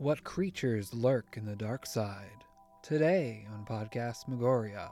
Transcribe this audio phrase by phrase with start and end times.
[0.00, 2.46] What creatures lurk in the dark side?
[2.82, 4.88] Today on Podcast Megoria.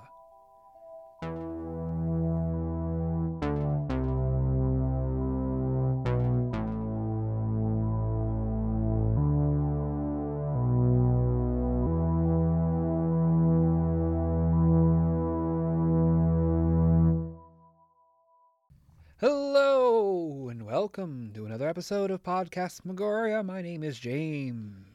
[19.17, 23.43] Hello and welcome to another episode of Podcast Megoria.
[23.43, 24.88] My name is James.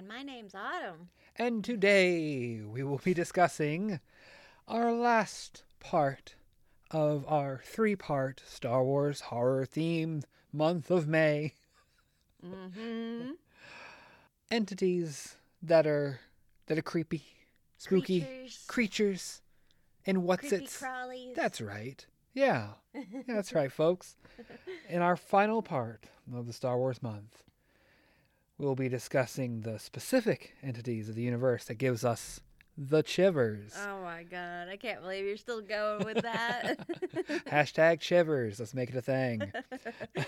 [0.00, 1.10] And my name's Autumn.
[1.36, 4.00] And today we will be discussing
[4.66, 6.36] our last part
[6.90, 10.22] of our three part Star Wars horror theme
[10.54, 11.52] month of May.
[12.42, 13.32] Mm-hmm.
[14.50, 16.20] Entities that are
[16.64, 17.24] that are creepy,
[17.76, 18.64] spooky Creatures.
[18.68, 19.42] creatures.
[20.06, 20.70] And what's Creepy it?
[20.70, 21.34] crawlies.
[21.34, 22.06] That's right.
[22.32, 22.68] Yeah.
[22.94, 23.02] yeah.
[23.28, 24.16] That's right, folks.
[24.88, 27.42] In our final part of the Star Wars month,
[28.60, 32.40] we'll be discussing the specific entities of the universe that gives us
[32.76, 33.72] the chivers.
[33.86, 36.76] Oh my god, I can't believe you're still going with that.
[37.46, 38.60] Hashtag chivers.
[38.60, 39.52] Let's make it a thing.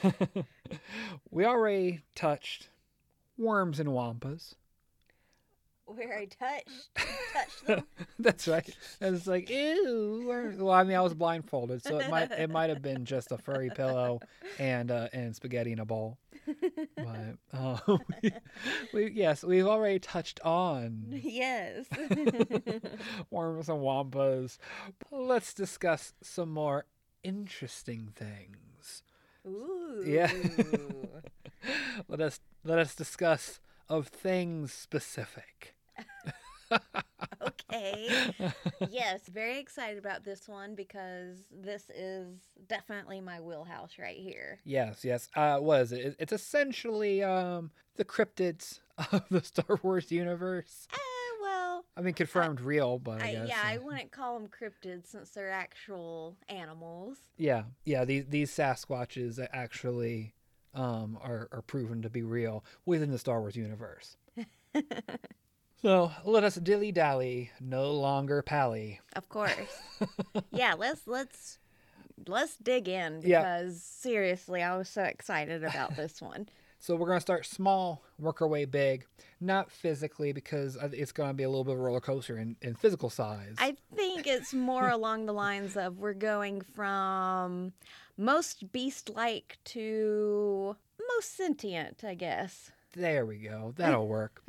[1.31, 2.69] we already touched
[3.37, 4.55] worms and wampas.
[5.95, 6.95] Where I touched,
[7.33, 7.85] touched them.
[8.19, 8.69] That's right.
[9.01, 10.55] And it's like, ew.
[10.59, 13.39] Well, I mean, I was blindfolded, so it might it might have been just a
[13.39, 14.21] furry pillow
[14.59, 16.19] and uh, and spaghetti in a bowl.
[16.97, 17.79] But uh,
[18.23, 18.33] we,
[18.93, 21.87] we, yes, we've already touched on yes.
[23.31, 24.59] worms and wampas.
[25.11, 26.87] Let's discuss some more
[27.23, 29.03] interesting things.
[29.47, 30.03] Ooh.
[30.07, 30.31] Yeah.
[32.09, 35.75] Let us let us discuss of things specific.
[37.43, 38.09] okay.
[38.91, 44.59] Yes, very excited about this one because this is definitely my wheelhouse right here.
[44.65, 45.29] Yes, yes.
[45.37, 46.01] Uh, what is it?
[46.07, 48.81] It- It's essentially um the cryptids
[49.13, 50.87] of the Star Wars universe.
[50.93, 50.97] Eh,
[51.43, 55.07] well, I mean, confirmed real, but I, I, yeah, I uh, wouldn't call them cryptids
[55.09, 57.19] since they're actual animals.
[57.37, 58.05] yeah, yeah.
[58.05, 60.35] These these Sasquatches actually
[60.75, 64.17] um are are proven to be real within the Star Wars universe.
[65.83, 69.01] so let us dilly dally, no longer pally.
[69.15, 69.81] Of course.
[70.53, 71.59] yeah, let's let's
[72.27, 74.11] let's dig in because Yeah.
[74.11, 76.49] seriously, I was so excited about this one.
[76.79, 79.07] So we're gonna start small, work our way big.
[79.41, 82.75] Not physically because it's gonna be a little bit of a roller coaster in, in
[82.75, 83.55] physical size.
[83.59, 87.73] I think it's more along the lines of we're going from
[88.17, 90.77] most beast-like to
[91.17, 92.71] most sentient, I guess.
[92.95, 93.73] There we go.
[93.77, 94.43] That'll work.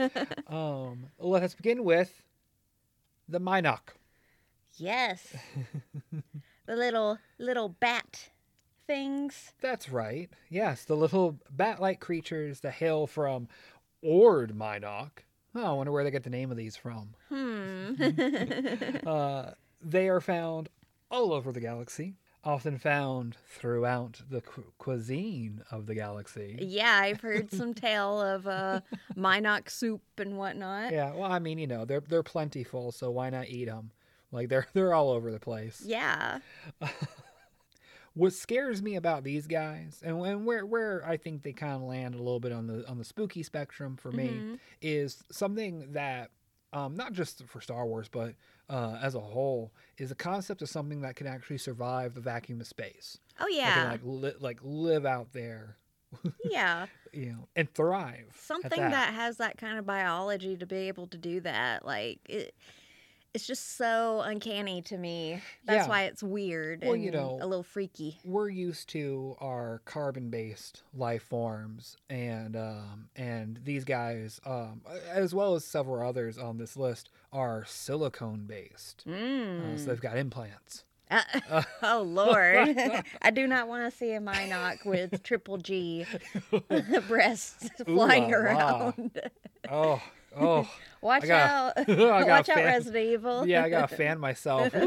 [0.47, 2.21] um, let us begin with
[3.27, 3.95] the Mynock.
[4.75, 5.35] Yes.
[6.65, 8.29] the little little bat
[8.87, 9.53] things.
[9.61, 10.29] That's right.
[10.49, 13.47] Yes, the little bat-like creatures that hail from
[14.01, 15.23] Ord Mynock.
[15.55, 17.15] Oh, I wonder where they get the name of these from.
[17.29, 17.93] Hmm.
[19.07, 20.69] Uh, they are found
[21.11, 26.57] all over the galaxy, often found throughout the cu- cuisine of the galaxy.
[26.61, 28.81] yeah, I've heard some tale of uh
[29.15, 30.91] Mynock soup and whatnot.
[30.91, 33.91] Yeah, well, I mean, you know, they're they're plentiful, so why not eat them?
[34.31, 35.81] Like they're they're all over the place.
[35.85, 36.39] Yeah.
[38.15, 41.81] What scares me about these guys, and, and where where I think they kind of
[41.81, 44.59] land a little bit on the on the spooky spectrum for me, Mhm.
[44.83, 46.29] is something that
[46.73, 48.35] um, not just for Star Wars, but
[48.69, 52.61] uh, as a whole, is a concept of something that can actually survive the vacuum
[52.61, 53.17] of space.
[53.39, 53.89] Oh yeah.
[53.91, 55.77] like li- like live out there,
[56.45, 56.87] yeah.
[57.11, 58.35] you know, and thrive.
[58.37, 59.13] something that.
[59.13, 62.55] has that kind of biology to be able to do that like it
[63.33, 65.89] it's just so uncanny to me that's Yeah.
[65.89, 70.83] why it's weird Well, and you know- a little freaky we're used to our carbon-based
[70.93, 76.77] life forms, and um, and these guys, um, as well as several others on this
[76.77, 79.03] list, are silicone-based.
[79.07, 79.79] Uh, mm.
[79.79, 80.85] so they've got implants.
[81.11, 81.21] Uh,
[81.83, 82.75] oh lord
[83.21, 86.05] i do not want to see a mynock with triple g
[87.07, 88.39] breasts Ooh flying la la.
[88.39, 89.21] around
[89.69, 90.01] Oh,
[90.37, 90.69] oh,
[91.01, 94.73] watch I got- out I got watch out resident evil yeah, I gotta fan myself.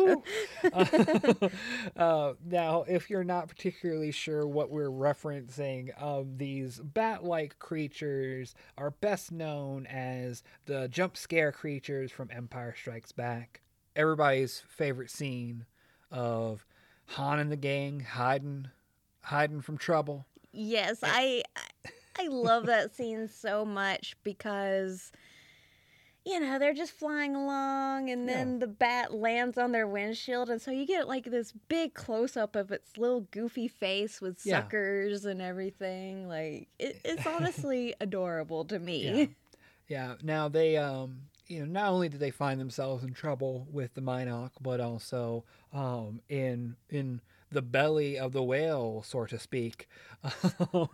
[1.96, 8.90] Uh, now, if you're not particularly sure what we're referencing, um, these bat-like creatures are
[8.90, 13.62] best known as the jump scare creatures from Empire Strikes Back.
[13.94, 15.64] Everybody's favorite scene
[16.10, 16.66] of
[17.06, 18.68] Han and the gang hiding,
[19.22, 20.26] hiding from trouble.
[20.52, 25.12] Yes, I I- I love that scene so much because
[26.26, 28.34] you know, they're just flying along and Yeah.
[28.34, 32.36] then the bat lands on their windshield and so you get like this big close
[32.36, 34.62] up of its little goofy face with Yeah.
[34.62, 36.28] suckers and everything.
[36.28, 38.84] Like it, it's honestly adorable to Yeah.
[38.84, 39.30] me.
[39.88, 40.16] Yeah.
[40.20, 44.00] Now they, um, you know, not only did they find themselves in trouble with the
[44.00, 47.20] Mynock, but also um, in in
[47.50, 49.88] the belly of the whale, so to speak.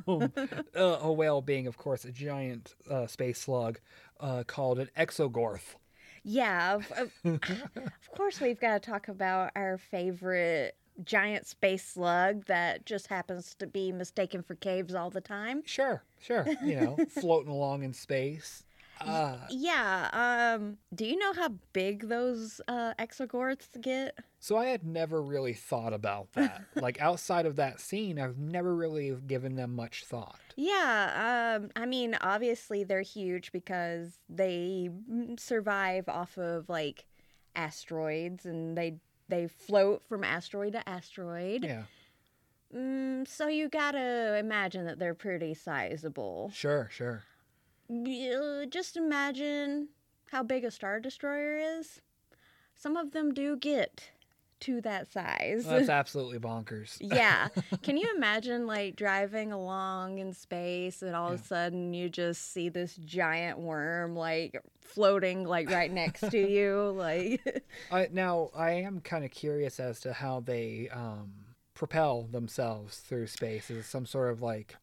[0.07, 0.33] Um,
[0.77, 3.81] uh, a whale being, of course, a giant uh, space slug
[4.21, 5.77] uh, called an exogorth.
[6.23, 12.45] Yeah, of, of, of course we've got to talk about our favorite giant space slug
[12.47, 15.63] that just happens to be mistaken for caves all the time.
[15.65, 16.47] Sure, sure.
[16.63, 18.65] You know, floating along in space.
[19.07, 20.55] Uh, Yeah.
[20.59, 20.79] Um.
[20.95, 24.19] Do you know how big those uh, exogorths get?
[24.39, 26.65] so I had never really thought about that.
[26.75, 30.41] like outside of that scene, I've never really given them much thought.
[30.57, 31.59] Yeah.
[31.61, 31.71] Um.
[31.77, 37.07] I mean, obviously they're huge because they mm, survive off of like
[37.55, 38.97] asteroids and they
[39.29, 41.65] they float from asteroid to asteroid.
[41.65, 41.83] Yeah,
[42.75, 46.51] Mm, so you gotta imagine that they're pretty sizable.
[46.55, 47.25] sure, sure.
[48.71, 49.89] Just imagine
[50.31, 52.01] how big a star destroyer is.
[52.75, 54.11] Some of them do get
[54.61, 55.65] to that size.
[55.67, 56.97] That's absolutely bonkers.
[57.01, 57.49] yeah.
[57.83, 62.53] Can you imagine like driving along in space and all of a sudden you just
[62.53, 66.97] see this giant worm like floating like right next to you?
[67.03, 71.33] Like, I, now, I am kind of curious as to how they um,
[71.75, 73.71] propel themselves through space.
[73.71, 74.77] Is it some sort of like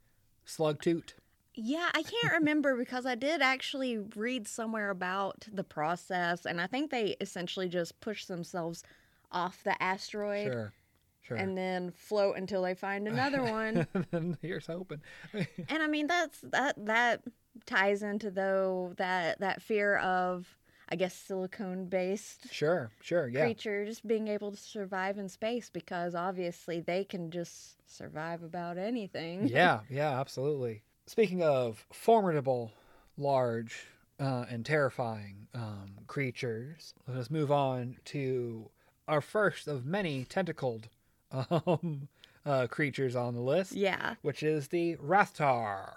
[0.44, 1.16] slug toot?
[1.56, 6.68] Yeah, I can't remember because I did actually read somewhere about the process and I
[6.68, 8.84] think they essentially just push themselves
[9.32, 10.74] off the asteroid Sure,
[11.22, 11.38] sure.
[11.38, 13.88] and then float until they find another one.
[14.12, 15.02] then here's hoping.
[15.34, 17.24] and I mean that's that that
[17.66, 20.56] ties into though that that fear of
[20.92, 23.42] I guess silicone based sure, sure, yeah.
[23.44, 29.48] creatures being able to survive in space because obviously they can just survive about anything.
[29.48, 30.82] yeah, yeah, absolutely.
[31.10, 32.72] Speaking of formidable,
[33.18, 33.88] large,
[34.20, 38.70] uh, and terrifying um, creatures, let us move on to
[39.08, 40.88] our first of many tentacled
[41.32, 42.10] um,
[42.46, 44.14] uh, creatures on the list, Yeah.
[44.22, 45.94] which is the Rathtar.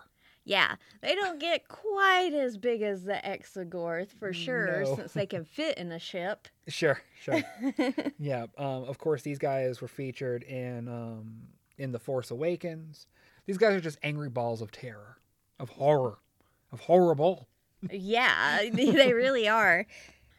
[0.47, 0.77] Yeah.
[1.03, 4.97] They don't get quite as big as the Exogorth for sure No.
[4.97, 6.49] since they can fit in a ship.
[6.69, 7.43] Sure, sure.
[8.19, 13.09] yeah, um, of course, these guys were featured in um, in the Force Awakens.
[13.47, 15.19] These guys are just angry balls of terror,
[15.59, 16.19] of horror,
[16.71, 17.49] of horrible.
[17.91, 19.87] yeah, they really are.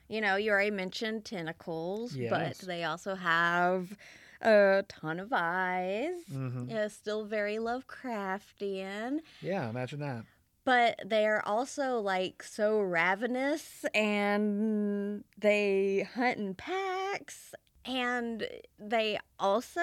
[0.08, 2.30] You know, you already mentioned tentacles, Yes.
[2.30, 3.98] but they also have
[4.42, 6.14] a ton of eyes.
[6.32, 9.20] hmm Yeah, still very Lovecraftian.
[9.42, 10.26] Yeah, imagine that.
[10.66, 17.54] But they are also like so ravenous and they hunt in packs
[17.86, 18.48] and
[18.80, 19.82] they also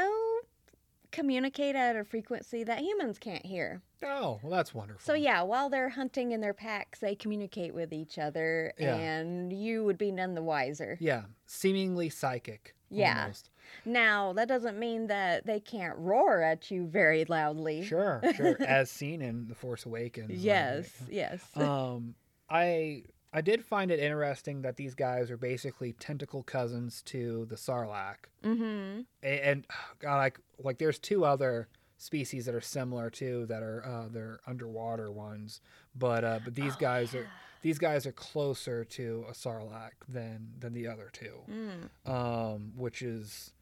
[1.13, 3.83] communicate at a frequency that humans can't hear.
[4.03, 5.01] Oh, well, that's wonderful.
[5.05, 8.95] So yeah, while they're hunting in their packs, they communicate with each other Yeah.
[8.97, 10.97] and you would be none the wiser.
[11.01, 12.75] Yeah, seemingly psychic.
[12.93, 13.21] Yeah.
[13.23, 13.51] almost.
[13.85, 17.85] Now, that doesn't mean that they can't roar at you very loudly.
[17.85, 18.57] Sure, sure.
[18.67, 20.33] As seen in The Force Awakens.
[20.33, 21.41] Yes, yes.
[21.57, 22.15] Um,
[22.49, 27.55] I I did find it interesting that these guys are basically tentacle cousins to the
[27.57, 28.17] Sarlacc.
[28.45, 29.05] mhm.
[29.23, 29.67] A- and
[30.01, 31.69] God, like like there's two other
[31.99, 35.61] species that are similar too that are uh, they're underwater ones,
[35.95, 37.27] but uh, but these Oh, guys are
[37.63, 42.11] these guys are closer to a sarlacc than than the other two, Mm.
[42.11, 43.53] um, which is,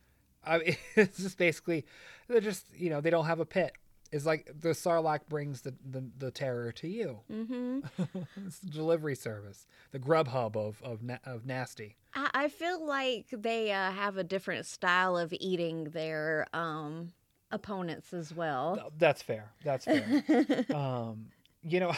[0.45, 1.85] I mean, it's just basically
[2.29, 3.73] they're just you know they don't have a pit.
[4.11, 7.21] It's like the sarlacc brings the, the, the terror to you.
[7.31, 7.85] Mhm.
[8.47, 11.97] it's the delivery service, the Grubhub of of of nasty.
[12.15, 17.13] I, I feel like they uh, have a different style of eating their um,
[17.51, 18.91] opponents as well.
[18.97, 19.53] That's fair.
[19.63, 20.65] That's fair.
[20.75, 21.27] um,
[21.63, 21.93] you know,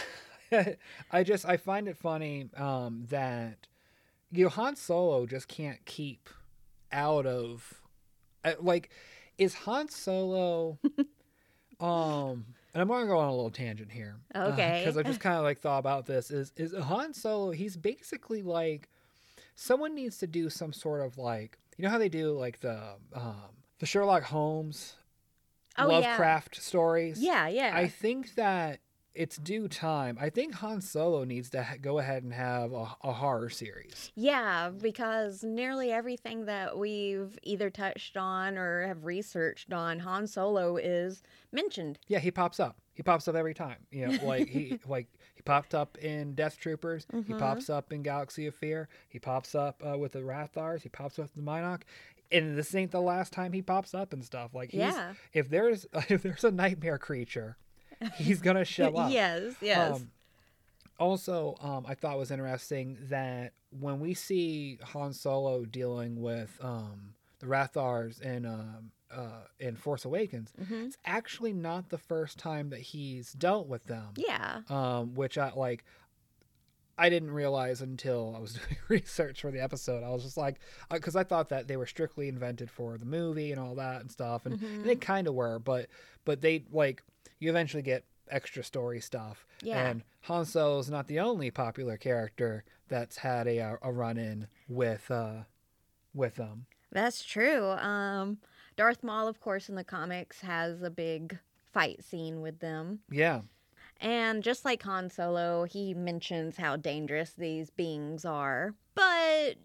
[1.13, 3.69] I just I find it funny um, that
[4.33, 6.29] you know Han Solo just can't keep
[6.91, 7.81] out of
[8.45, 8.91] uh, like
[9.39, 10.79] is Han Solo
[11.81, 14.15] um and I'm going to go on a little tangent here.
[14.35, 14.83] Okay.
[14.85, 16.31] Because I just kind of like thought about this.
[16.31, 17.51] Is is Han Solo?
[17.51, 18.89] He's basically like
[19.57, 22.79] someone needs to do some sort of like you know how they do like the
[23.13, 23.35] um,
[23.81, 24.95] the Sherlock Holmes
[25.79, 26.09] Oh, yeah.
[26.09, 27.21] Lovecraft stories.
[27.21, 27.73] Yeah, yeah.
[27.75, 28.81] I think that
[29.15, 30.17] it's due time.
[30.21, 34.13] I think Han Solo needs to ha- go ahead and have a, a horror series.
[34.15, 40.77] Yeah, because nearly everything that we've either touched on or have researched on Han Solo
[40.77, 41.99] is mentioned.
[42.07, 42.77] Yeah, he pops up.
[42.95, 43.79] He pops up every time.
[43.91, 47.07] You know, like he like he popped up in Death Troopers.
[47.11, 47.39] He Mhm.
[47.39, 48.89] pops up in Galaxy of Fear.
[49.09, 50.83] He pops up uh, with the Rathtars.
[50.83, 51.83] He pops up with the Mynock.
[52.33, 54.55] And this ain't the last time he pops up and stuff.
[54.55, 55.15] Like he's Yeah.
[55.33, 57.57] if there's if there's a nightmare creature,
[58.15, 59.11] he's gonna show up.
[59.13, 59.97] yes, yes.
[59.97, 60.11] Um,
[60.99, 67.15] Also, um, I thought was interesting that when we see Han Solo dealing with um,
[67.39, 72.71] the Rathtars in um, uh, in Force Awakens, hmm it's actually not the first time
[72.71, 74.09] that he's dealt with them.
[74.17, 74.61] Yeah.
[74.69, 75.85] Um, which I like.
[76.99, 80.05] I didn't realize until I was doing research for the episode.
[80.05, 83.53] I was just like, because I thought that they were strictly invented for the movie
[83.53, 84.85] and all that and stuff, and, and Mhm.
[84.85, 85.87] they kind of were, but
[86.27, 87.03] but they like
[87.41, 89.45] you eventually get extra story stuff.
[89.63, 89.89] Yeah.
[89.89, 94.47] And Han Solo's not the only popular character that's had a uh, a run in
[94.69, 95.41] with uh
[96.15, 96.67] with them.
[96.93, 97.71] That's true.
[97.71, 98.39] Um,
[98.77, 101.39] Darth Maul, of course, in the comics has a big
[101.73, 103.01] fight scene with them.
[103.11, 103.43] Yeah.
[104.01, 108.75] And just like Han Solo, he mentions how dangerous these beings are.
[108.95, 109.57] But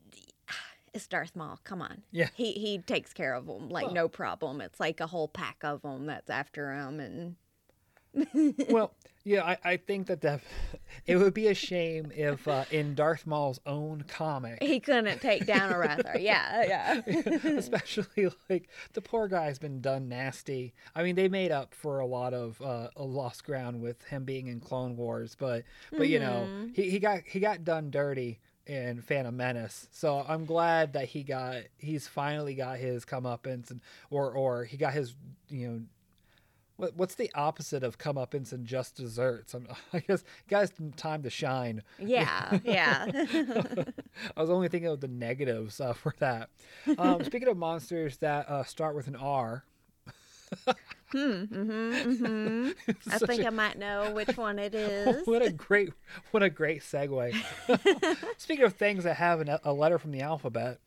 [0.94, 1.60] it's Darth Maul.
[1.64, 2.04] Come on.
[2.12, 2.30] Yeah.
[2.36, 4.62] He he takes care of them like Well- no problem.
[4.62, 7.36] It's like a whole pack of them that's after him, and
[8.70, 8.94] well,
[9.24, 10.46] yeah, I, I think that def-
[11.08, 15.46] it would be a shame if uh, in Darth Maul's own comic, he couldn't take
[15.46, 16.20] down a Rathtar.
[16.22, 17.50] Yeah, yeah.
[17.58, 20.74] especially like the poor guy's been done nasty.
[20.96, 24.24] I mean, they made up for a lot of uh, a lost ground with him
[24.26, 26.76] being in Clone Wars, but but you know Mhm.
[26.76, 29.88] he, he got he got done dirty in Phantom Menace.
[29.92, 34.78] So I'm glad that he got he's finally got his comeuppance and or or he
[34.78, 35.16] got his
[35.50, 35.82] you know.
[36.78, 39.54] What, what's the opposite of comeuppance and just desserts?
[39.54, 41.84] I'm, I guess guys, time to shine.
[42.00, 43.06] Yeah, yeah.
[44.36, 46.50] I was only thinking of the negatives uh, for that.
[46.98, 49.64] Um, speaking of monsters that uh, start with an R,
[51.12, 52.70] hmm, hmm, hmm
[53.10, 55.26] I think a- I might know which one it is.
[55.26, 55.92] what a great,
[56.32, 57.34] what a great segue.
[58.38, 60.80] Speaking of things that have an, a letter from the alphabet,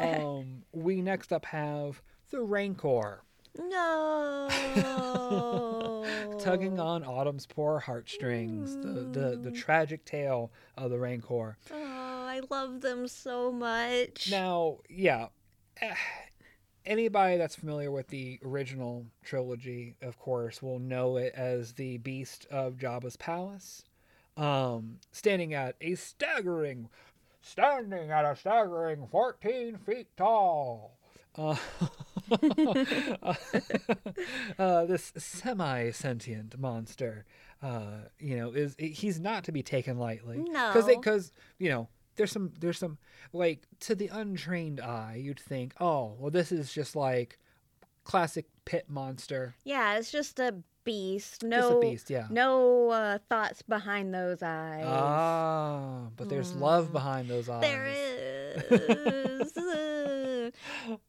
[0.00, 3.22] um, we next up have the Rancor,
[3.58, 4.48] no.
[6.38, 8.76] tugging on Autumn's poor heartstrings.
[8.76, 11.58] The, the the tragic tale of the Rancor.
[11.70, 14.28] Oh, I love them so much.
[14.30, 15.26] Now, yeah,
[15.80, 15.94] eh,
[16.86, 22.46] anybody that's familiar with the original trilogy, of course, will know it as the Beast
[22.50, 23.84] of Jabba's palace,
[24.36, 26.88] um, standing at a staggering,
[27.42, 30.96] standing at a staggering fourteen feet tall.
[31.36, 31.56] Uh,
[34.58, 37.24] uh, this semi-sentient monster,
[37.62, 40.96] uh, you know, is he's not to be taken lightly because No.
[40.96, 42.98] because you know there's some there's some
[43.32, 47.38] like to the untrained eye you'd think oh well this is just like
[48.04, 50.54] classic pit monster Yeah, it's just a
[50.84, 51.42] beast.
[51.42, 54.84] No, a beast yeah no uh, thoughts behind those eyes.
[54.86, 56.92] ah but there's love Mm.
[56.92, 59.52] behind those eyes There is.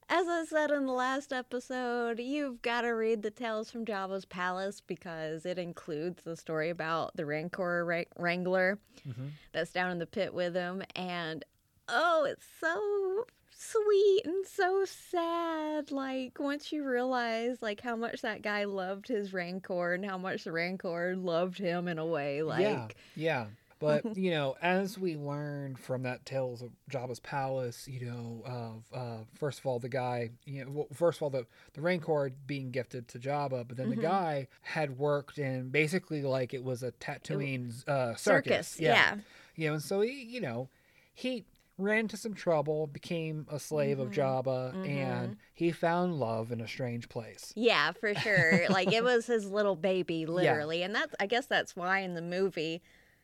[0.10, 4.26] As I said in the last episode, you've got to read the Tales from Jabba's
[4.26, 9.32] Palace because it includes the story about the Rancor Wra- Wrangler Mhm.
[9.52, 10.84] that's down in the pit with him.
[10.96, 11.44] And
[11.88, 15.92] oh, it's so sweet and so sad.
[15.92, 20.44] Like, once you realize, like, how much that guy loved his Rancor and how much
[20.46, 22.42] the Rancor loved him in a way.
[22.42, 23.46] Like, yeah yeah
[23.80, 28.84] but you know as we learned from that tales of jabba's palace you know of
[28.98, 32.32] uh, first of all the guy you know well, first of all the the rancor
[32.46, 33.96] being gifted to jabba but then Mhm.
[33.96, 38.80] the guy had worked in basically like it was a Tatooine uh, circus, circus.
[38.80, 39.18] yeah.
[39.56, 40.70] you know, and so he, you know,
[41.14, 41.46] he
[41.78, 44.14] ran into some trouble, became a slave of Mhm.
[44.14, 44.88] Jabba, Mhm.
[44.88, 47.54] and he found love in a strange place.
[47.56, 48.68] Yeah, for sure.
[48.70, 52.22] like it was his little baby, literally, and that's I guess that's why in the
[52.22, 52.82] movie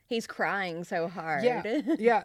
[0.07, 1.43] he's crying so hard.
[1.43, 1.63] Yeah,
[1.97, 2.23] yeah.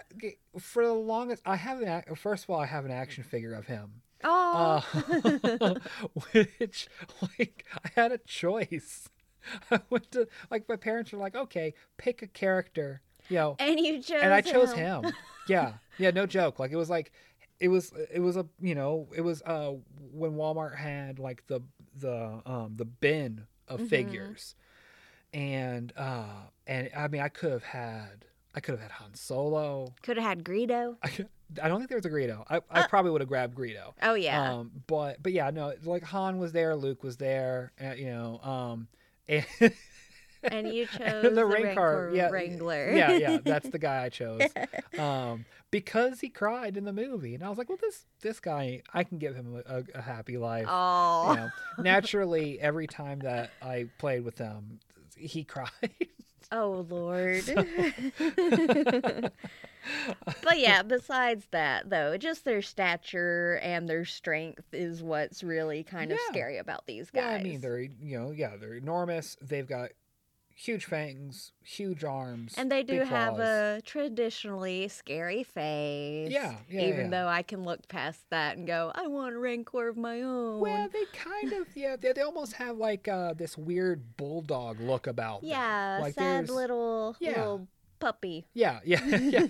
[0.59, 2.03] For the longest, I have an.
[2.17, 4.85] First of all, I have an action figure of him, oh,
[5.61, 5.75] uh,
[6.59, 6.89] which
[7.39, 9.09] like I had a choice.
[9.71, 13.81] I went to like my parents were like, okay, pick a character, you know, and
[13.81, 15.13] you chose and I chose him.
[15.49, 16.59] Yeah, yeah, no joke.
[16.59, 17.13] Like it was like,
[17.59, 19.73] it was it was a you know it was uh
[20.13, 21.61] when Walmart had like the
[21.97, 23.89] the um the bin of Mhm.
[23.89, 24.55] figures,
[25.33, 26.25] and uh
[26.67, 29.95] and I mean I could have had I could have had Han Solo.
[30.03, 30.97] Could have had Greedo.
[31.05, 31.11] I,
[31.63, 32.45] I don't think there was a Greedo.
[32.51, 33.93] I, I Uh, probably would have grabbed Greedo.
[34.03, 34.55] Oh yeah.
[34.55, 38.41] Um, but but yeah, no, like Han was there, Luke was there, uh, you know,
[38.43, 38.89] um,
[39.29, 39.47] and
[40.43, 42.93] and you chose and the, the Rancor yeah, Wrangler.
[42.93, 44.43] yeah, yeah, that's the guy I chose.
[44.99, 48.83] Um, because he cried in the movie, and I was like, well, this this guy,
[48.93, 50.67] I can give him a, a, happy life.
[50.69, 54.81] Oh, You know, naturally, every time that I played with him,
[55.21, 55.71] he cried.
[56.53, 57.45] oh Lord.
[60.43, 66.13] but yeah, besides that though, just their stature and their strength is what's really kind
[66.13, 66.33] of Yeah.
[66.33, 67.23] scary about these guys.
[67.25, 69.37] Yeah, I mean, they're you know, yeah, they're enormous.
[69.41, 69.91] They've got
[70.61, 76.31] huge fangs, huge arms, And they do have a traditionally scary face.
[76.31, 77.23] Yeah, yeah, Even yeah.
[77.23, 80.61] though I can look past that and go, I want a rancor of my own.
[80.61, 81.97] Well, they kind of yeah.
[81.97, 85.51] They, they almost have like uh, this weird bulldog look about them.
[85.51, 87.31] yeah, like sad little Yeah.
[87.39, 88.47] little puppy.
[88.53, 89.47] Yeah, yeah, yeah.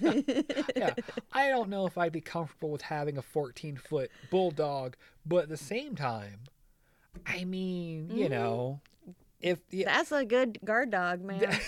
[0.77, 0.95] yeah.
[1.33, 5.49] I don't know if I'd be comfortable with having a 14 foot bulldog, but at
[5.49, 6.41] the same time,
[7.27, 8.31] I mean, you Mhm.
[8.31, 8.81] know,
[9.41, 11.59] if yeah, That's a good guard dog, man.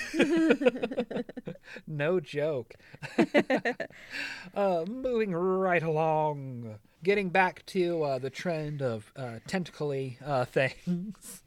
[1.87, 2.75] no joke.
[4.55, 11.43] uh, moving right along, getting back to uh, the trend of uh, tentacly uh, things,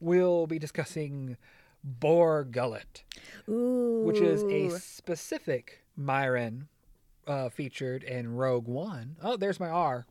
[0.00, 1.36] we'll be discussing
[1.82, 3.04] Bor Gullet.
[3.48, 4.02] Ooh.
[4.04, 6.68] which is a specific Myron
[7.26, 9.16] uh, featured in Rogue One.
[9.22, 10.06] Oh, there's my R.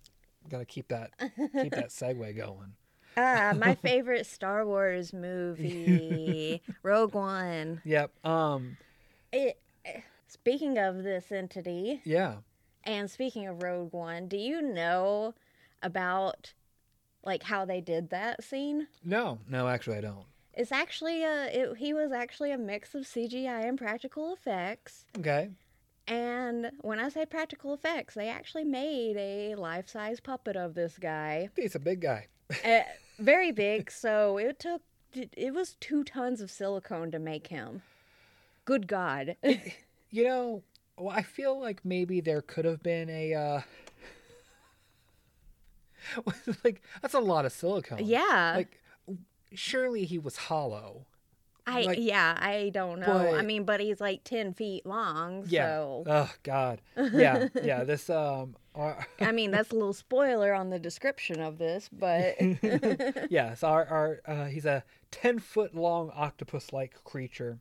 [0.50, 2.74] Got to keep that keep that segue going.
[3.18, 7.82] Ah, my favorite Star Wars movie, Rogue One.
[7.86, 8.12] Yep.
[8.26, 8.78] Um.
[9.34, 9.60] It,
[10.28, 12.38] speaking of this entity, Yeah.
[12.84, 15.34] and speaking of Rogue One, do you know
[15.82, 16.54] about
[17.24, 18.88] like how they did that scene?
[19.04, 19.40] No.
[19.48, 19.68] No.
[19.68, 20.26] Actually, I don't.
[20.54, 25.06] It's actually a it, he was actually a mix of CGI and practical effects.
[25.18, 25.50] Okay.
[26.08, 31.50] And when I say practical effects, they actually made a life-size puppet of this guy.
[31.56, 32.28] He's a big guy.
[32.66, 32.82] Uh,
[33.20, 34.82] very big, so it took
[35.14, 37.82] it was 2 tons of silicone to make him.
[38.66, 39.36] Good god.
[40.14, 40.64] You know.
[40.98, 43.34] Well, I feel like maybe there could have been a.
[43.34, 43.62] uh
[46.66, 48.04] like that's a lot of silicone.
[48.04, 48.54] yeah.
[48.58, 48.82] Like,
[49.54, 51.06] surely he was hollow.
[51.68, 53.36] I like- yeah, I don't know.
[53.36, 55.66] I mean, but he's like 10 feet long, Yeah.
[55.68, 56.82] so Oh God.
[56.98, 57.48] Yeah.
[57.62, 57.84] Yeah.
[57.84, 58.56] This um.
[58.76, 62.36] uh, I mean, that's a little spoiler on the description of this, but
[63.30, 67.60] yes, our, our uh, he's a ten foot long octopus like creature.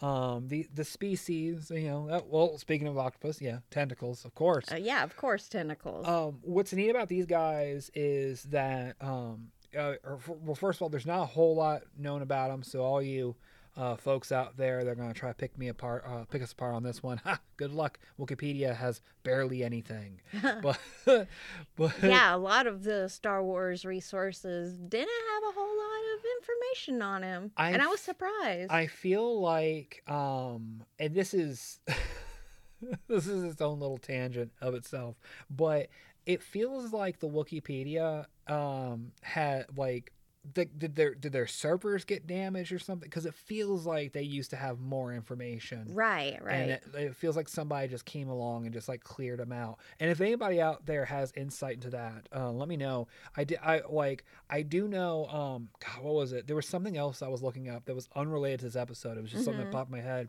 [0.00, 4.64] Um, the the species, you know, uh, well, speaking of octopus, yeah, tentacles, of course.
[4.72, 6.06] uh, yeah, of course, tentacles.
[6.08, 10.88] Um, what's neat about these guys is that, um, uh, or well, first of all,
[10.88, 12.62] there's not a whole lot known about them.
[12.62, 13.36] So all you
[13.76, 16.74] uh, folks out there, they're gonna try to pick me apart, uh, pick us apart
[16.74, 17.18] on this one.
[17.24, 17.40] Ha!
[17.56, 17.98] Good luck.
[18.18, 20.20] Wikipedia has barely anything,
[20.62, 20.78] but
[21.76, 26.24] but yeah, a lot of the Star Wars resources didn't have a whole lot of
[26.40, 28.70] information on him, and I I was surprised.
[28.70, 31.80] I feel like, um, and this is
[33.08, 35.16] this is its own little tangent of itself,
[35.48, 35.88] but
[36.26, 40.12] it feels like the Wikipedia um had like
[40.54, 43.08] the, did their did their servers get damaged or something?
[43.08, 45.86] Because it feels like they used to have more information.
[45.94, 46.52] right, right.
[46.54, 49.78] And it, it feels like somebody just came along and just like cleared them out.
[50.00, 53.06] And if anybody out there has insight into that, uh, let me know.
[53.36, 53.60] I did.
[53.62, 54.24] I like.
[54.50, 55.26] I do know.
[55.26, 55.68] Um.
[55.78, 56.48] God, what was it?
[56.48, 59.16] There was something else I was looking up that was unrelated to this episode.
[59.18, 59.72] It was just something that Mhm.
[59.72, 60.28] popped in my head.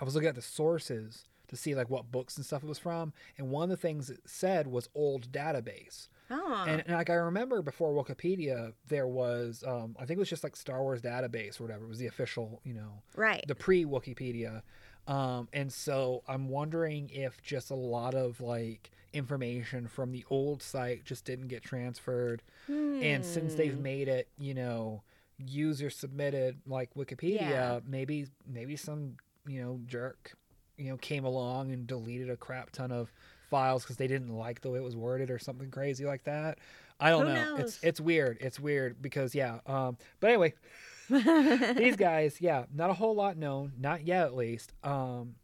[0.00, 2.78] I was looking at the sources to see like what books and stuff it was
[2.78, 6.08] from, and one of the things it said was old database.
[6.30, 10.28] oh, And, and like I remember before Wikipedia, there was um, I think it was
[10.30, 11.84] just like Star Wars database or whatever.
[11.84, 13.44] It was the official, you know, right.
[13.48, 14.62] the pre Wikipedia.
[15.06, 20.62] Um, and so I'm wondering if just a lot of like information from the old
[20.62, 22.42] site just didn't get transferred.
[22.68, 23.82] And since they've Hmm.
[23.82, 25.02] made it, you know,
[25.38, 27.80] user submitted like Wikipedia, Yeah.
[27.86, 30.32] maybe maybe some, you know, jerk,
[30.78, 33.12] you know, came along and deleted a crap ton of
[33.50, 36.58] files because they didn't like the way it was worded or something crazy like that.
[37.00, 37.56] I don't Who know.
[37.56, 38.38] It's it's weird.
[38.40, 39.58] It's weird because yeah.
[39.66, 40.54] Um, but anyway,
[41.08, 44.72] these guys, yeah, not a whole lot known, not yet at least.
[44.82, 45.36] Um,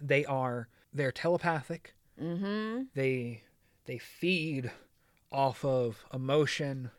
[0.00, 1.94] they are they're telepathic.
[2.20, 2.84] mm-hmm.
[2.94, 3.42] They
[3.84, 4.70] they feed
[5.30, 6.90] off of emotion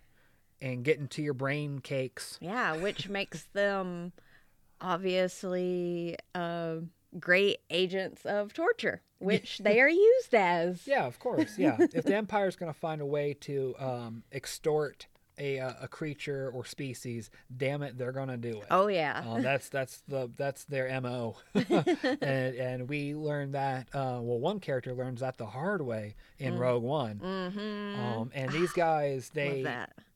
[0.62, 2.38] and get into your brain cakes.
[2.42, 4.14] Yeah, which makes them
[4.80, 6.78] obviously uh,
[7.20, 10.88] great agents of torture, which they are used as.
[10.88, 11.58] Yeah, of course.
[11.58, 15.88] Yeah, if the empire's going to find a way to um, extort a uh, a
[15.88, 18.68] creature or species, damn it, they're to do it.
[18.72, 19.24] Oh yeah.
[19.26, 23.88] Uh, that's that's the that's their mo, and and we learned that.
[23.94, 26.60] Uh, well, one character learns that the hard way in Mm.
[26.60, 27.20] Rogue One.
[27.24, 28.00] mm-hmm.
[28.00, 29.66] Um, and these guys, they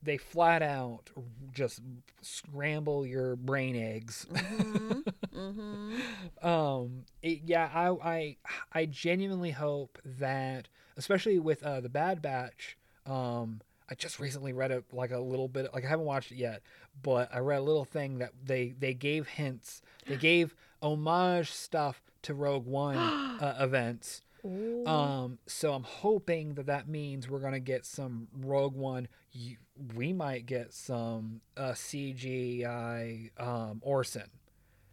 [0.04, 1.10] they flat out
[1.54, 1.82] just
[2.22, 4.28] scramble your brain eggs.
[4.32, 5.38] Mm-hmm.
[5.38, 5.98] mm-hmm.
[6.48, 8.38] um, it, yeah, I I
[8.72, 12.78] I genuinely hope that, especially with uh, the Bad Batch.
[13.06, 16.38] Um, I just recently read it like a little bit, like I haven't watched it
[16.38, 16.62] yet,
[17.02, 22.02] but I read a little thing that they they gave hints, they gave homage stuff
[22.24, 22.98] to Rogue One
[23.42, 24.22] uh, events.
[24.46, 24.86] Ooh.
[24.86, 29.08] Um, so I'm hoping that that means we're gonna get some Rogue One.
[29.32, 29.58] You,
[29.96, 34.30] we might get some uh, CGI um, Orson.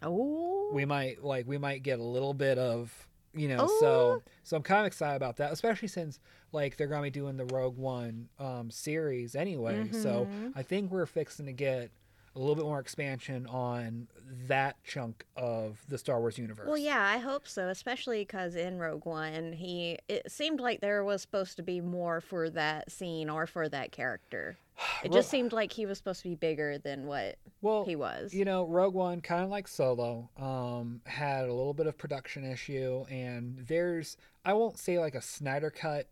[0.03, 0.71] oh.
[0.73, 3.67] We might like we might get a little bit of you know.
[3.69, 3.77] Oh.
[3.81, 6.19] So so I'm kind of excited about that, especially since
[6.53, 9.89] like they're gonna be doing the Rogue One um, series anyway.
[9.93, 10.53] So Mhm.
[10.55, 11.91] I think we're fixing to get
[12.37, 14.09] a little bit more expansion on
[14.49, 16.67] that chunk of the Star Wars universe.
[16.67, 21.05] Well, yeah, I hope so, especially because in Rogue One, he it seemed like there
[21.05, 24.57] was supposed to be more for that scene or for that character.
[25.05, 28.35] It just seemed like he was supposed to be bigger than what well, he was.
[28.35, 32.45] You know, Rogue One, kind of like Solo, um, had a little bit of production
[32.45, 36.09] issue, and there's I won't say like a Snyder cut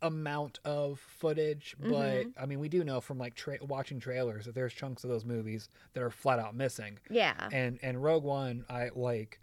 [0.00, 1.88] amount of footage, but
[2.26, 2.32] Mhm.
[2.36, 5.24] I mean we do know from like tra- watching trailers that there's chunks of those
[5.24, 9.38] movies that are flat out missing, yeah, and and Rogue One, I like.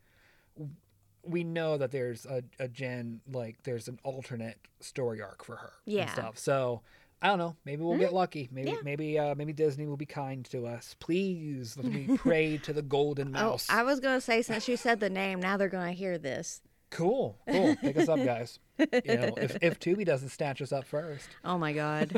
[1.23, 5.73] We know that there's a, a Jyn like there's an alternate story arc for her
[5.85, 6.03] Yeah.
[6.03, 6.37] and stuff.
[6.37, 6.81] So
[7.21, 7.55] I don't know.
[7.65, 8.13] Maybe we'll get mm.
[8.13, 8.49] lucky.
[8.51, 8.77] Maybe Yeah.
[8.83, 10.95] maybe uh, maybe Disney will be kind to us.
[10.99, 13.41] Please let me pray to the golden mouse.
[13.41, 13.67] Oh, mouse.
[13.69, 16.61] I was gonna say since you said the name, now they're gonna hear this.
[16.91, 17.75] Cool, cool.
[17.75, 18.59] Pick us up, guys.
[18.79, 18.85] You
[19.17, 22.09] know, if if Tubi doesn't snatch us up first, Oh my god.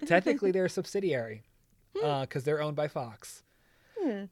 [0.06, 1.42] technically they're a subsidiary
[1.96, 2.04] hmm.
[2.04, 3.42] uh, because they're owned by Fox.
[3.98, 4.24] Hmm.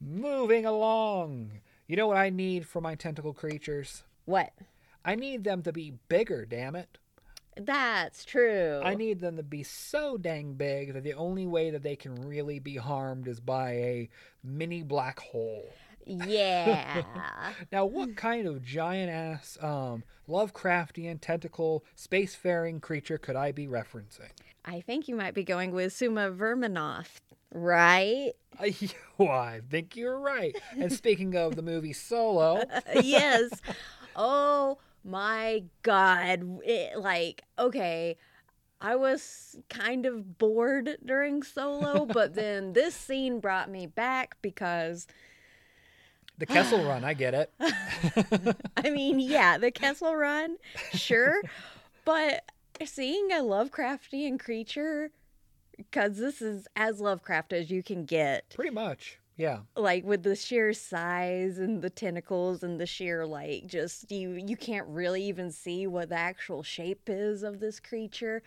[0.00, 1.60] Moving along.
[1.86, 4.04] You know what I need for my tentacle creatures?
[4.24, 4.52] what?
[5.04, 6.46] I need them to be bigger.
[6.46, 6.98] Damn it.
[7.56, 8.80] That's true.
[8.82, 12.14] I need them to be so dang big that the only way that they can
[12.14, 14.08] really be harmed is by a
[14.42, 15.68] mini black hole.
[16.06, 17.02] yeah.
[17.72, 24.30] Now, what kind of giant ass um, Lovecraftian tentacle spacefaring creature could I be referencing?
[24.64, 27.20] I think you might be going with Summa-verminoth,
[27.52, 28.32] right?
[28.58, 28.74] I,
[29.20, 30.56] I think you're right.
[30.72, 32.62] And speaking of the movie Solo,
[33.02, 33.50] yes.
[34.14, 36.60] Oh my god.
[36.64, 38.16] It, like, okay.
[38.80, 45.06] I was kind of bored during Solo, but then this scene brought me back because
[46.38, 47.52] the Kessel Run, I get it.
[48.76, 50.56] I mean, yeah, the Kessel Run,
[50.92, 51.40] sure,
[52.04, 52.50] but
[52.84, 55.12] seeing a Lovecraftian creature,
[55.76, 59.58] because this is as Lovecraft as you can get, Pretty much, yeah.
[59.76, 64.56] like with the sheer size and the tentacles and the sheer like just you you
[64.56, 68.42] can't really even see what the actual shape is of this creature.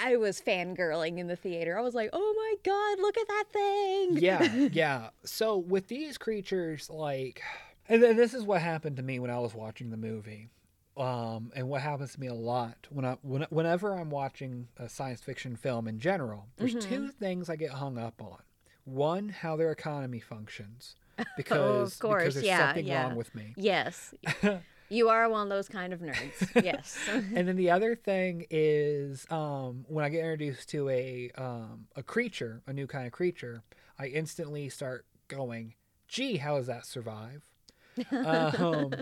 [0.00, 1.76] I was fangirling in the theater.
[1.76, 5.10] I was like, "Oh my god, look at that thing!" yeah, yeah.
[5.24, 7.42] So with these creatures, like,
[7.88, 10.50] and then this is what happened to me when I was watching the movie,
[10.96, 14.88] um, and what happens to me a lot when I when, whenever I'm watching a
[14.88, 16.46] science fiction film in general.
[16.56, 16.88] There's Mhm.
[16.88, 18.38] two things I get hung up on.
[18.88, 20.96] One, how their economy functions,
[21.36, 23.02] because course, because there's yeah, something yeah.
[23.02, 23.54] wrong with me.
[23.56, 24.14] Yes,
[24.88, 26.64] you are one of those kind of nerds.
[26.64, 26.98] Yes.
[27.08, 32.02] and then the other thing is um, when I get introduced to a um, a
[32.02, 33.62] creature, a new kind of creature,
[33.98, 35.74] I instantly start going,
[36.08, 37.42] "Gee, how does that survive?"
[38.12, 38.94] um,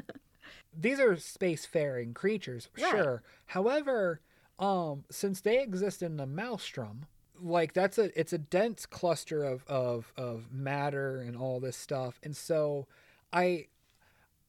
[0.76, 2.90] these are spacefaring creatures, Right.
[2.90, 3.22] sure.
[3.46, 4.20] However,
[4.58, 7.06] um, since they exist in the maelstrom,
[7.40, 12.18] like that's a it's a dense cluster of of of matter and all this stuff,
[12.22, 12.86] and so
[13.32, 13.66] I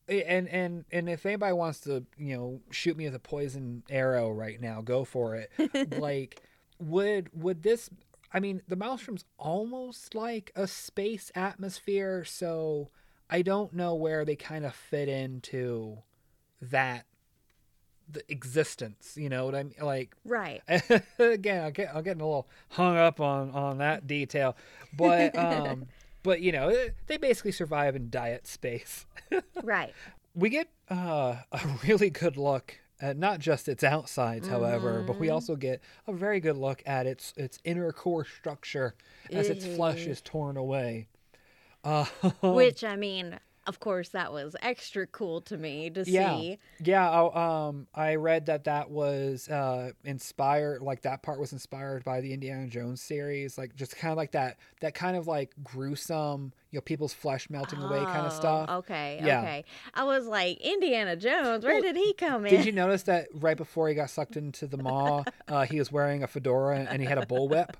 [0.08, 4.32] and and and if anybody wants to you know shoot me with a poison arrow
[4.32, 5.52] right now go for it.
[5.98, 6.42] Like
[6.80, 7.90] would would this
[8.34, 12.90] i mean the maelstrom's almost like a space atmosphere so
[13.30, 15.98] i don't know where they kind of fit into
[16.62, 17.07] that
[18.12, 20.62] the existence you know what i mean like right.
[21.20, 24.56] again I'll get, I'll get a little hung up on on that detail
[24.96, 25.86] but um
[26.24, 26.74] but you know
[27.08, 29.06] they basically survive in diet space
[29.64, 29.94] Right.
[30.34, 35.28] we get uh, a really good look at not just its outsides, however, but we
[35.28, 35.34] Mhm.
[35.34, 38.96] also get a very good look at its its inner core structure
[39.32, 41.08] as its flesh is torn away.
[41.84, 42.06] Uh,
[42.42, 46.38] Which I mean, of course, that was extra cool to me to Yeah.
[46.40, 46.58] see.
[46.80, 52.04] yeah, I- um, I read that that was uh, inspired, like that part was inspired
[52.04, 55.52] by the Indiana Jones series, like just kind of like that that kind of like
[55.64, 58.70] gruesome, you know, people's flesh melting away kind of Oh, stuff.
[58.70, 59.40] Okay, Yeah.
[59.40, 59.66] okay.
[59.94, 62.56] I was like, Indiana Jones, where Well, did he come in?
[62.56, 65.92] Did you notice that right before he got sucked into the maw, uh, he was
[65.92, 67.74] wearing a fedora and he had a bullwhip?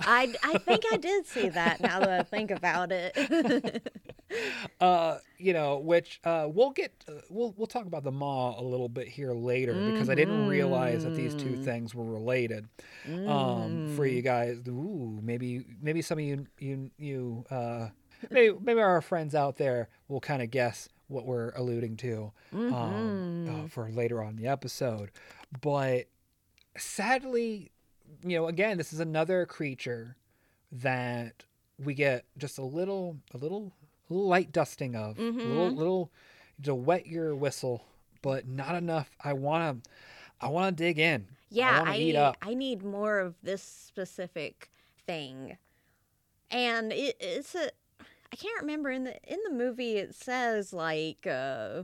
[0.00, 3.82] I, I think I did see that now that I think about it.
[4.80, 8.62] uh, you know, which uh, we'll get, uh, we'll we'll talk about the maw a
[8.62, 11.62] little bit here later because I didn't realize that these two Mhm.
[11.64, 12.68] things were related.
[13.04, 14.12] Um, for Mm.
[14.14, 17.88] you guys, ooh, maybe maybe some of you you you uh,
[18.30, 22.62] maybe maybe our friends out there will kind of guess what we're alluding to um,
[23.46, 23.64] Mhm.
[23.64, 25.10] uh, for later on in the episode.
[25.60, 26.06] But
[26.76, 27.70] sadly,
[28.22, 30.16] you know, again, this is another creature
[30.72, 31.44] that
[31.78, 33.72] we get just a little, a little,
[34.08, 36.12] a little light dusting of, a little, little
[36.64, 37.84] to wet your whistle,
[38.22, 39.10] but not enough.
[39.22, 39.90] I want to,
[40.40, 41.28] I want to dig in.
[41.50, 42.36] Yeah, I up.
[42.42, 44.70] I need more of this specific
[45.06, 45.56] thing.
[46.50, 47.70] And it, it's a
[48.32, 51.82] I can't remember in the in the movie it says like uh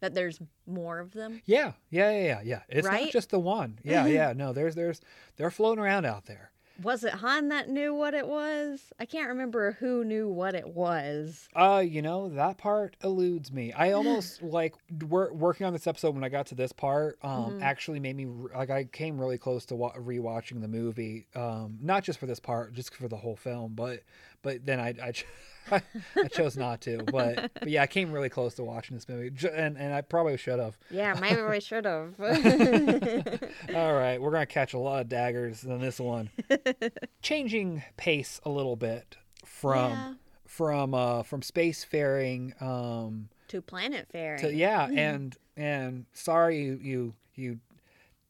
[0.00, 1.42] that there's more of them.
[1.44, 2.60] Yeah, yeah, yeah, yeah, yeah.
[2.68, 3.04] It's Right?
[3.06, 3.78] not just the one.
[3.82, 4.32] Yeah, yeah.
[4.32, 5.00] No, there's, there's,
[5.36, 6.52] they're floating around out there.
[6.80, 8.92] Was it Han that knew what it was?
[9.00, 11.48] I can't remember who knew what it was.
[11.56, 13.72] Uh, you know that part eludes me.
[13.72, 14.76] I almost like
[15.08, 17.18] wor- working on this episode when I got to this part.
[17.24, 17.62] Um, Mhm.
[17.62, 21.26] actually made me re- like I came really close to wa- rewatching the movie.
[21.34, 24.04] Um, not just for this part, just for the whole film, but
[24.42, 25.12] but then I I,
[26.16, 26.98] I chose not to.
[27.04, 30.36] But but yeah, I came really close to watching this movie, and and I probably
[30.36, 30.76] should have.
[30.90, 32.14] Yeah, maybe we should have.
[33.74, 36.30] All right, we're gonna catch a lot of daggers in this one.
[37.22, 40.14] Changing pace a little bit from Yeah.
[40.46, 44.38] from uh from spacefaring um to Planet Fairy.
[44.38, 47.58] to yeah and and sorry you you, you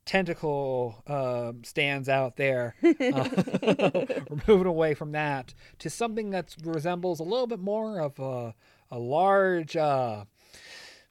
[0.09, 3.29] tentacle um stands out there uh,
[3.63, 8.55] we're moving away from that to something that resembles a little bit more of a,
[8.91, 10.25] a large uh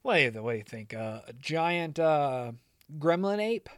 [0.01, 2.51] what do you, what do you think uh, a giant uh
[2.97, 3.69] gremlin ape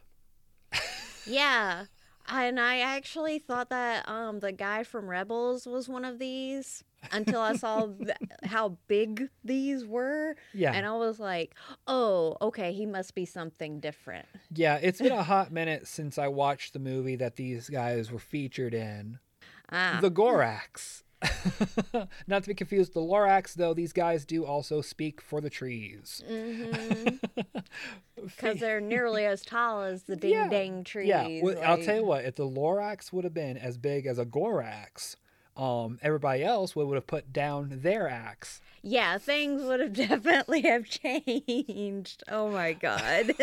[1.26, 1.86] Yeah.
[2.32, 7.40] And I actually thought that um the guy from Rebels was one of these until
[7.42, 11.56] I saw th- how big these were yeah and I was like,
[11.88, 16.28] "Oh, okay, he must be something different." yeah it's been a hot minute since i
[16.28, 19.20] watched the movie that these guys were featured in
[19.72, 20.00] Ah.
[20.02, 21.04] the Gorax.
[22.28, 26.24] Not to be confused, the Lorax, though, these guys do also speak for the trees.
[26.30, 27.20] Mhm.
[28.38, 30.48] Cuz they're nearly as tall as the ding Yeah.
[30.50, 31.08] dang trees.
[31.08, 34.18] yeah, well, I'll tell you what, if the Lorax would have been as big as
[34.18, 35.16] a Gorax,
[35.58, 38.62] um, everybody else would, would have put down their axe.
[38.82, 42.24] Yeah, things would have definitely have changed.
[42.30, 43.34] Oh my god.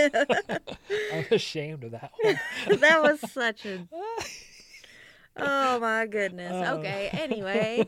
[1.12, 2.40] I'm ashamed of that one.
[2.80, 3.86] that was such a
[5.38, 6.52] Oh my goodness.
[6.54, 6.78] Oh.
[6.78, 7.86] Okay, anyway.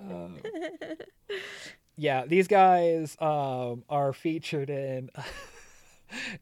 [0.00, 0.36] Um,
[1.96, 5.10] yeah, these guys um, are featured in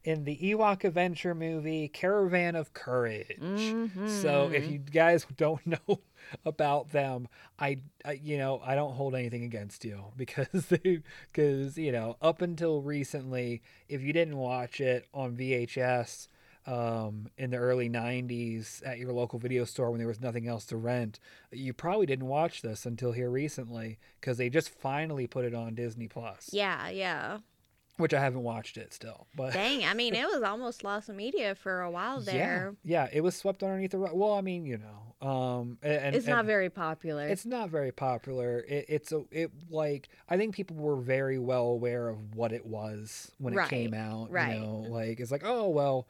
[0.03, 3.75] in the Ewok adventure movie Caravan of Courage.
[4.05, 4.71] So if Mhm.
[4.71, 6.01] you guys don't know
[6.45, 7.27] about them,
[7.59, 11.01] I, I you know I don't hold anything against you because they
[11.31, 16.27] because you know up until recently, if you didn't watch it on VHS
[16.65, 20.65] um, in the early '90s at your local video store when there was nothing else
[20.65, 21.19] to rent,
[21.51, 25.75] you probably didn't watch this until here recently because they just finally put it on
[25.75, 26.49] Disney Plus.
[26.51, 27.37] Yeah, yeah.
[27.97, 29.53] Which I haven't watched it still, but.
[29.53, 32.75] Dang, I mean, it was almost lost in media for a while there.
[32.83, 34.13] Yeah, yeah, it was swept underneath the rug.
[34.13, 37.27] Well, I mean, you know, um, a- and, it's not and very popular.
[37.27, 38.59] it's not very popular.
[38.67, 42.65] It, it's a, it like I think people were very well aware of what it
[42.65, 44.31] was when it came out.
[44.31, 44.55] right.
[44.55, 46.07] You know, like it's like, oh well,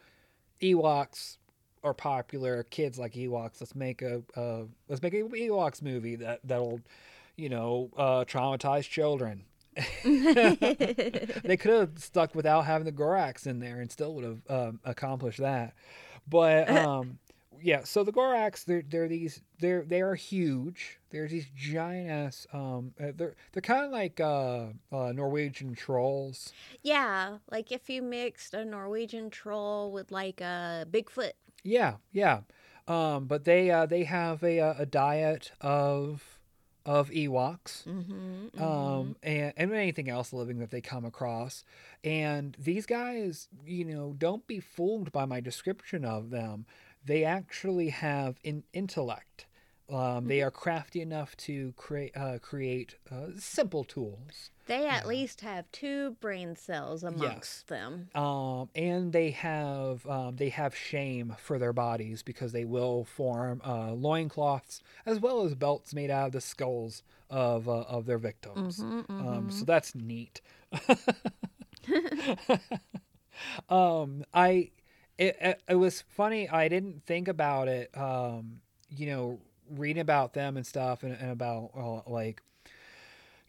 [0.61, 1.37] Ewoks
[1.83, 2.63] are popular.
[2.63, 3.61] Kids like Ewoks.
[3.61, 6.81] Let's make a, uh, let's make a Ewoks movie that that'll,
[7.35, 9.45] you know, uh, traumatize children.
[10.03, 14.79] they could have stuck without having the Gorax in there and still would have um,
[14.83, 15.73] accomplished that.
[16.29, 17.19] But um,
[17.61, 20.99] yeah, so the Gorax, they're they're these they're they are huge.
[21.09, 22.47] They're these giant ass.
[22.53, 26.51] Um, uh, they're they're kind of like uh, uh, Norwegian trolls.
[26.83, 31.33] yeah, like if you mixed a Norwegian troll with like a Bigfoot.
[31.63, 32.41] Yeah, yeah.
[32.87, 36.36] Um, but they uh, they have a uh, a diet of
[36.87, 37.83] of Ewoks.
[37.83, 41.63] Mm-hmm, um, and, and anything else living that they come across.
[42.03, 46.65] And these guys, you know, don't be fooled by my description of them.
[47.05, 49.45] They actually have an intellect.
[49.89, 54.49] Um, they are crafty enough to create uh, create uh, simple tools.
[54.67, 55.09] They at Yeah.
[55.09, 58.09] least have two brain cells amongst them.
[58.15, 63.61] Um, and they have um, they have shame for their bodies because they will form
[63.65, 68.17] uh, loincloths as well as belts made out of the skulls of uh, of their
[68.17, 68.85] victims.
[68.85, 69.51] Mhm, Um, mhm.
[69.51, 70.41] so that's neat.
[73.69, 74.71] um, I
[75.17, 76.49] it, it it was funny.
[76.49, 77.95] I didn't think about it.
[77.97, 82.41] Um, you know, reading about them and stuff, and, and about uh, like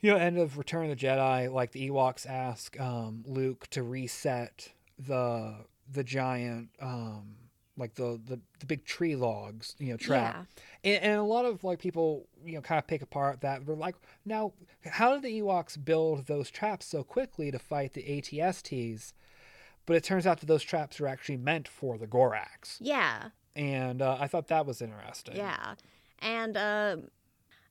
[0.01, 1.53] you know, end of Return of the Jedi.
[1.53, 5.55] Like the Ewoks ask um, Luke to reset the
[5.91, 7.35] the giant um,
[7.77, 10.47] like the the, the big tree logs, you know, trap.
[10.85, 10.95] Yeah.
[10.97, 13.75] And, and a lot of like people, you know, kind of pick apart that we're
[13.77, 14.53] like, now,
[14.85, 19.13] how did the Ewoks build those traps so quickly to fight the ATSTs?
[19.87, 23.29] But it turns out that those traps were actually meant for the Gorax, Yeah.
[23.57, 25.35] and uh, I thought that was interesting.
[25.37, 25.77] Yeah.
[26.21, 26.97] And uh,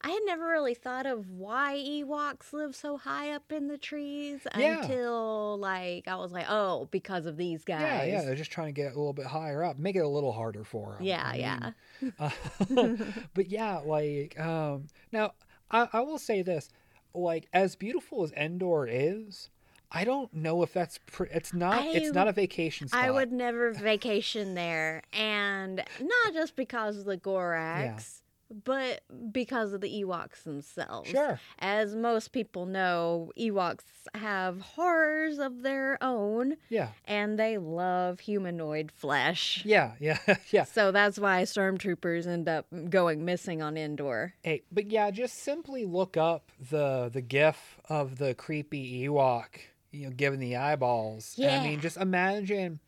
[0.01, 4.41] I had never really thought of why Ewoks live so high up in the trees
[4.55, 4.81] Yeah.
[4.81, 7.81] until like I was like, oh, because of these guys.
[7.81, 10.07] Yeah, yeah, they're just trying to get a little bit higher up, make it a
[10.07, 11.03] little harder for them.
[11.03, 11.71] Yeah, yeah.
[12.19, 12.29] Uh,
[13.33, 15.33] but yeah, like um, now
[15.71, 16.69] I, I will say this:
[17.13, 19.49] like as beautiful as Endor is,
[19.91, 23.03] I don't know if that's pr- it's not it's not a vacation spot.
[23.03, 28.21] I would never vacation there, and not just because of the Gorax,
[28.63, 31.09] but because of the Ewoks themselves.
[31.09, 31.39] sure.
[31.59, 33.83] As most people know, Ewoks
[34.15, 39.63] have horrors of their own, Yeah, and they love humanoid flesh.
[39.65, 40.19] yeah, yeah,
[40.51, 40.63] yeah.
[40.63, 44.33] So that's why stormtroopers end up going missing on Endor.
[44.43, 49.47] Hey, but yeah, just simply look up the the GIF of the creepy Ewok,
[49.91, 51.35] you know, giving the eyeballs.
[51.37, 52.79] And I mean, just imagine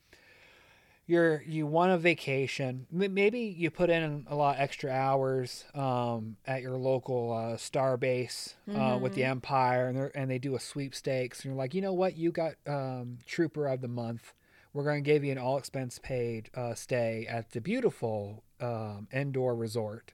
[1.09, 2.85] you're you want a vacation.
[2.91, 8.55] Maybe you put in a lot extra hours um, at your local uh, star base
[8.73, 11.39] uh, with the Empire, and they're- and they do a sweepstakes.
[11.39, 12.15] And you're like, you know what?
[12.15, 14.33] You got um, Trooper of the Month.
[14.71, 19.07] We're going to give you an all expense paid uh, stay at the beautiful um,
[19.11, 20.11] Endor Resort.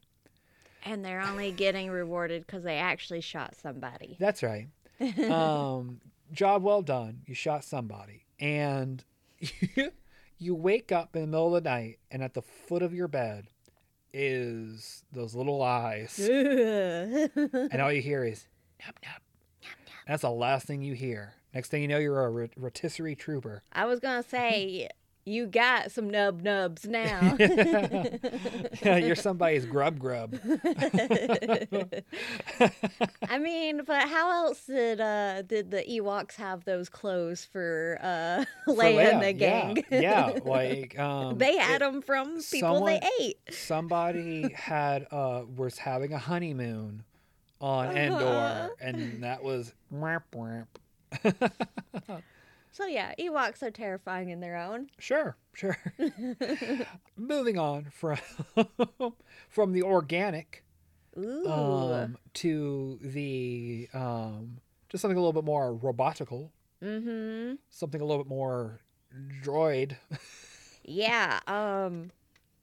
[0.84, 4.16] And they're only getting rewarded because they actually shot somebody.
[4.20, 4.68] That's right.
[5.30, 6.00] Um,
[6.32, 7.22] job well done.
[7.26, 9.04] You shot somebody, and
[10.38, 13.08] you, wake up in the middle of the night, and at the foot of your
[13.08, 13.48] bed
[14.14, 18.48] is those little eyes, and all you hear is
[18.86, 19.22] nub nub.
[20.08, 21.34] That's the last thing you hear.
[21.54, 23.64] Next thing you know, you're a rotisserie trooper.
[23.72, 24.90] I was gonna say
[25.26, 27.36] you got some nub nubs now.
[27.40, 30.36] yeah, you're somebody's grub grub.
[33.28, 38.46] I mean, but how else did uh did the Ewoks have those clothes for uh
[38.66, 39.84] For Leia and the gang?
[39.90, 40.00] Yeah,
[40.32, 43.38] yeah like um, they it- had them from people someone- they ate.
[43.52, 47.04] somebody had uh was having a honeymoon
[47.62, 48.70] on Endor, Uh-huh.
[48.82, 49.74] and that was.
[52.76, 54.90] So yeah, Ewoks are terrifying in their own.
[55.00, 55.78] sure, sure.
[57.16, 58.18] Moving on from
[59.48, 60.66] from the organic
[61.48, 64.58] um, to the um,
[64.90, 66.50] just something a little bit more robotical,
[66.84, 67.54] mm-hmm.
[67.70, 68.82] something a little bit more
[69.42, 69.96] droid.
[70.88, 71.40] Yeah.
[71.48, 72.12] Um,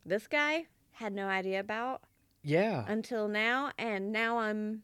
[0.07, 2.03] this guy had no idea about
[2.45, 4.83] yeah, until now, and now I'm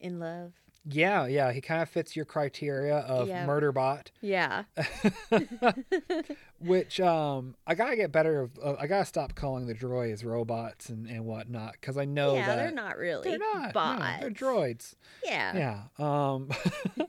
[0.00, 0.52] in love.
[0.90, 1.52] Yeah, yeah.
[1.52, 3.46] He kind of fits your criteria of Yeah.
[3.46, 4.06] murderbot.
[4.20, 4.64] Yeah.
[6.60, 8.40] Which um, I gotta get better.
[8.42, 12.34] Of, uh, I gotta stop calling the droids robots and, and whatnot because I know
[12.34, 13.28] yeah, that they're not really.
[13.30, 13.66] they're not.
[13.66, 14.20] no, bots.
[14.20, 14.94] they're droids.
[15.24, 15.56] Yeah.
[15.56, 15.82] Yeah.
[15.98, 16.50] Um,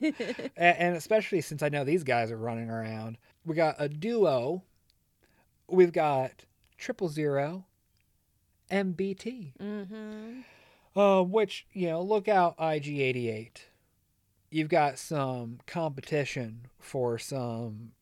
[0.02, 4.62] and, and especially since I know these guys are running around, we got a duo.
[5.68, 6.44] We've got
[6.78, 7.64] triple zero,
[8.70, 9.52] MBT.
[9.56, 10.40] mm-hmm.
[11.00, 13.50] Um, which you know, look out, IG88.
[14.50, 17.92] You've got some competition for some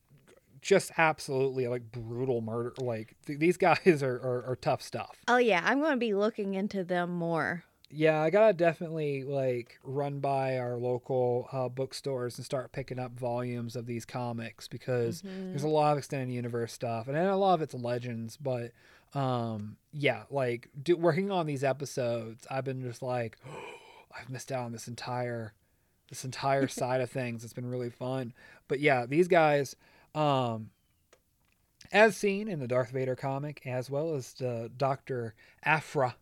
[0.61, 2.73] just absolutely like brutal murder.
[2.77, 5.17] Like th- these guys are, are are tough stuff.
[5.27, 7.63] Oh yeah, I'm going to be looking into them more.
[7.91, 13.19] Yeah, I gotta definitely like run by our local uh, bookstores and start picking up
[13.19, 17.55] volumes of these comics because there's a lot of extended universe stuff and a lot
[17.55, 18.37] of it's legends.
[18.37, 18.73] But
[19.15, 23.59] um, yeah, like do, working on these episodes, I've been just like, oh,
[24.19, 25.53] I've missed out on this entire
[26.09, 27.43] this entire side of things.
[27.43, 28.33] It's been really fun.
[28.67, 29.75] But yeah, these guys,
[30.15, 30.71] um,
[31.91, 36.15] as seen in the Darth Vader comic, as well as the Doctor Aphra.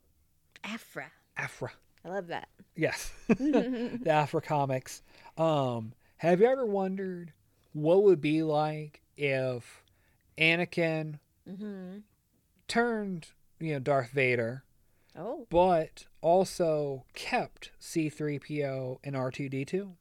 [0.64, 1.12] Aphra.
[1.38, 1.72] Aphra.
[2.06, 2.48] I love that.
[2.76, 5.02] Yes, the Aphra comics.
[5.38, 7.34] Um, have you ever wondered
[7.74, 9.84] what would be like if
[10.38, 11.20] Anakin
[11.50, 11.98] mm-hmm.
[12.68, 13.28] turned,
[13.60, 14.64] you know, Darth Vader,
[15.18, 15.48] Oh.
[15.50, 19.94] but also kept C3PO and R2D2?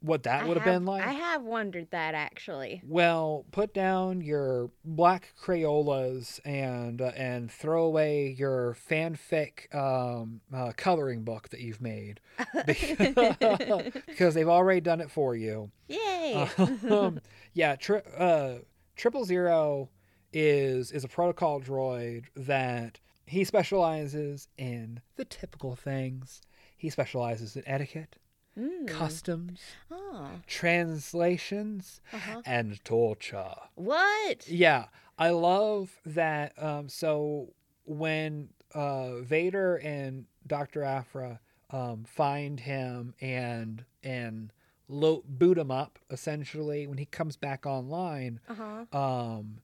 [0.00, 1.04] What that would have been like?
[1.04, 2.80] I have wondered that actually.
[2.86, 10.72] Well, put down your black Crayolas and uh, and throw away your fanfic um, uh,
[10.76, 12.20] coloring book that you've made
[12.64, 15.72] because they've already done it for you.
[15.88, 16.48] Yay.
[16.90, 17.20] um,
[17.52, 18.58] yeah, tri- uh,
[18.94, 19.88] triple zero
[20.32, 26.40] is is a protocol droid that he specializes in the typical things.
[26.76, 28.16] He specializes in etiquette.
[28.58, 28.88] Mm.
[28.88, 30.30] customs, Oh.
[30.46, 32.42] translations, Uh-huh.
[32.44, 33.54] and torture.
[33.76, 34.48] What?
[34.48, 36.60] Yeah, I love that.
[36.60, 37.52] Um, so
[37.84, 44.52] when uh, Vader and Doctor Aphra um, find him and and
[44.88, 48.86] lo- boot him up, essentially, when he comes back online, Uh-huh.
[48.92, 49.60] um,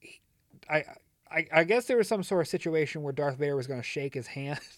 [0.00, 0.20] he-
[0.68, 0.84] I,
[1.34, 3.86] I I guess there was some sort of situation where Darth Vader was going to
[3.86, 4.60] shake his hand.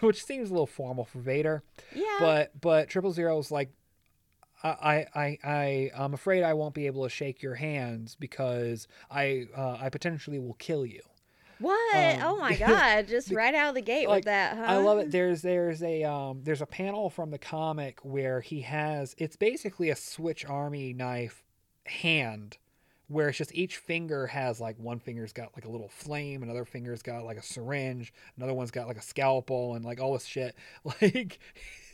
[0.00, 1.62] Which seems a little formal for Vader,
[1.94, 2.16] Yeah.
[2.20, 3.70] but but Triple Zero Zero's like,
[4.62, 9.46] I I I I'm afraid I won't be able to shake your hands because I
[9.56, 11.00] uh, I potentially will kill you.
[11.60, 11.94] what?
[11.96, 14.64] um, oh my god, just right out of the gate like, with that, huh?
[14.66, 15.10] I love it.
[15.10, 19.90] There's there's a um there's a panel from the comic where he has it's basically
[19.90, 21.44] a Switch Army knife
[21.84, 22.58] hand
[23.08, 26.64] where it's just each finger has like one finger's got like a little flame, another
[26.64, 30.24] finger's got like a syringe, another one's got like a scalpel and like all this
[30.24, 30.54] shit.
[31.02, 31.38] Like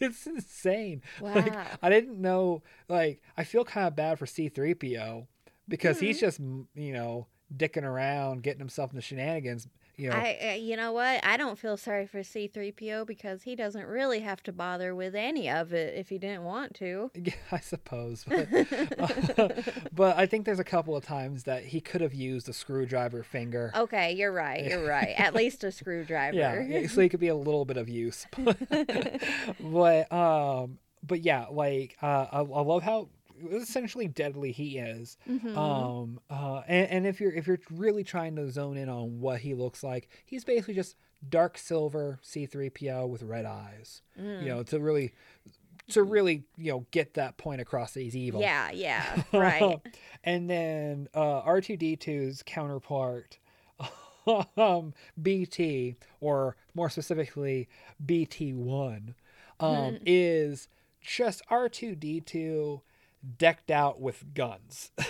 [0.01, 1.03] it's insane.
[1.35, 1.67] Like Wow.
[1.83, 5.27] I didn't know like I feel kind of bad for C3PO
[5.69, 6.21] because he's Mm-hmm.
[6.21, 9.67] just mm, you know dicking around, getting himself into shenanigans,
[10.01, 10.17] you know.
[10.17, 11.25] I, uh, you know what?
[11.25, 15.51] I don't feel sorry for C3PO because he doesn't really have to bother with any
[15.51, 17.11] of it if he didn't want to.
[17.23, 18.25] Yeah, I suppose.
[18.27, 18.49] But,
[19.93, 23.23] but I think there's a couple of times that he could have used a screwdriver
[23.23, 23.73] finger.
[23.77, 24.65] Okay, you're right.
[24.65, 25.15] You're right.
[25.19, 26.37] At least a screwdriver.
[26.37, 28.27] Yeah, so he could be a little bit of use.
[29.61, 33.11] but um, but yeah, like uh, I, I love how
[33.53, 35.17] essentially deadly he is.
[35.29, 35.57] Mhm.
[35.57, 39.41] Um, uh, and, and if you're if you're really trying to zone in on what
[39.41, 40.97] he looks like, he's basically just
[41.29, 44.03] dark silver C3PO with red eyes.
[44.19, 44.43] Mm.
[44.43, 45.13] You know, to really
[45.91, 48.41] to really you know get that point across that he's evil.
[48.41, 49.81] Yeah, yeah, right.
[50.25, 53.39] and then uh, R2D2's counterpart,
[54.57, 57.69] um, BT, or more specifically
[58.05, 59.15] BT1,
[59.59, 60.69] um, is
[61.01, 62.81] just R2D2
[63.39, 64.91] decked out with guns.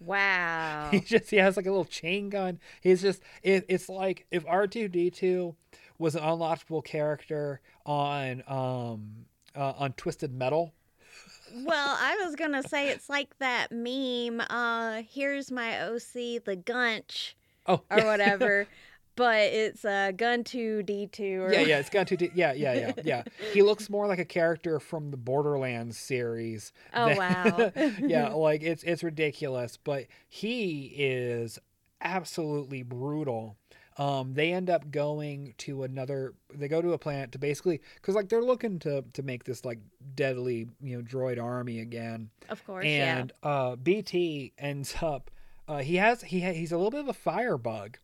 [0.00, 0.88] Wow.
[0.90, 2.58] he just he has like a little chain gun.
[2.80, 5.54] He's just it, it's like if R2D2
[5.98, 10.72] was an unlockable character on um uh, on Twisted Metal.
[11.54, 14.40] well, I was gonna say it's like that meme.
[14.50, 17.36] Uh, here's my OC, the Gunch
[17.68, 18.04] Oh, or yeah.
[18.10, 18.66] whatever,
[19.16, 21.42] but it's uh, Gun Two D Two.
[21.42, 22.30] Or yeah, yeah, it's got to.
[22.34, 23.22] Yeah, yeah, yeah, yeah.
[23.52, 26.72] He looks more like a character from the Borderlands series.
[26.94, 27.72] Oh, than- wow.
[28.00, 31.58] yeah, like it's it's ridiculous, but he is
[32.00, 33.56] absolutely brutal.
[33.98, 36.32] Um, they end up going to another.
[36.54, 39.64] They go to a planet to basically because like they're looking to to make this
[39.64, 39.80] like
[40.14, 45.30] deadly you know droid army again Of course, and uh, BT ends up
[45.68, 47.98] uh, he has he ha- he's a little bit of a firebug.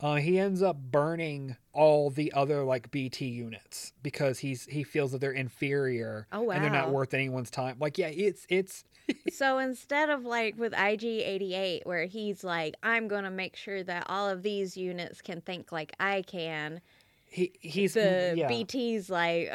[0.00, 5.12] Uh, he ends up burning all the other like BT units because he's he feels
[5.12, 7.76] that they're inferior Oh, and they're not worth anyone's time.
[7.78, 8.84] Like yeah, it's it's.
[9.32, 14.28] So instead of like with IG88, where he's like, I'm gonna make sure that all
[14.28, 16.80] of these units can think like I can,
[17.28, 18.46] he he's the yeah.
[18.48, 19.52] BT's like,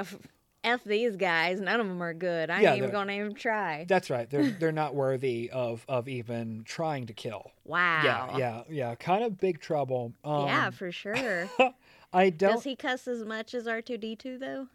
[0.65, 2.49] "F- these guys, none of them are good.
[2.49, 3.85] I Yeah, ain't even gonna even try.
[3.87, 4.29] That's right.
[4.29, 7.51] They're they're not worthy of of even trying to kill.
[7.63, 8.01] Wow.
[8.03, 8.95] Yeah, yeah, yeah.
[8.95, 10.13] Kind of big trouble.
[10.23, 11.49] Um, yeah, for sure.
[12.13, 14.67] I don't Does he cuss as much as R2D2 though?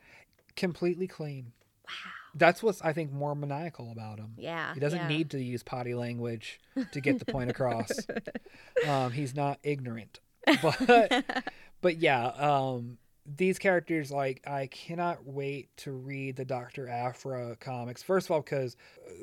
[0.57, 1.53] completely clean.
[1.86, 2.12] Wow.
[2.34, 4.34] That's what's I think more maniacal about him.
[4.36, 4.74] Yeah.
[4.74, 5.09] He doesn't yeah.
[5.09, 6.61] need to use potty language
[6.93, 7.91] to get the point across.
[8.88, 10.20] um, he's not ignorant,
[10.62, 11.24] but
[11.80, 18.02] but yeah, um, these characters like I cannot wait to read the Doctor Aphra comics.
[18.02, 18.76] First of all, because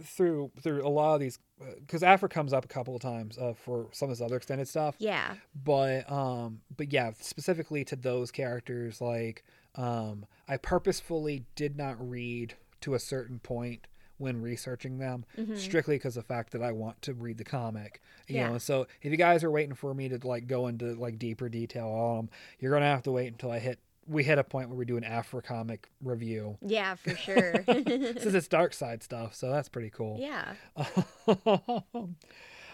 [0.04, 1.40] through through a lot of these,
[1.80, 4.68] because Aphra comes up a couple of times uh, for some of this other extended
[4.68, 5.36] stuff, Yeah.
[5.64, 9.44] but um, but yeah, specifically to those characters, like
[9.76, 13.88] um, I purposefully did not read to a certain point
[14.20, 15.56] when researching them Mhm.
[15.56, 18.02] strictly because of the fact that I want to read the comic.
[18.28, 18.48] You Yeah.
[18.48, 21.20] know, and so if you guys are waiting for me to like go into like
[21.20, 22.30] deeper detail on them,
[22.60, 23.78] you're gonna have to wait until I hit
[24.08, 26.58] we hit a point where we do an Aphra comic review.
[26.62, 27.64] Yeah, for sure.
[27.66, 30.18] Since it's dark side stuff, so that's pretty cool.
[30.20, 30.54] yeah.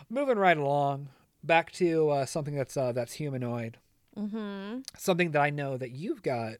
[0.09, 1.09] Moving right along,
[1.43, 3.77] back to uh, something that's uh, that's humanoid.
[4.17, 4.79] Mm-hmm.
[4.97, 6.55] Something that I know that you've got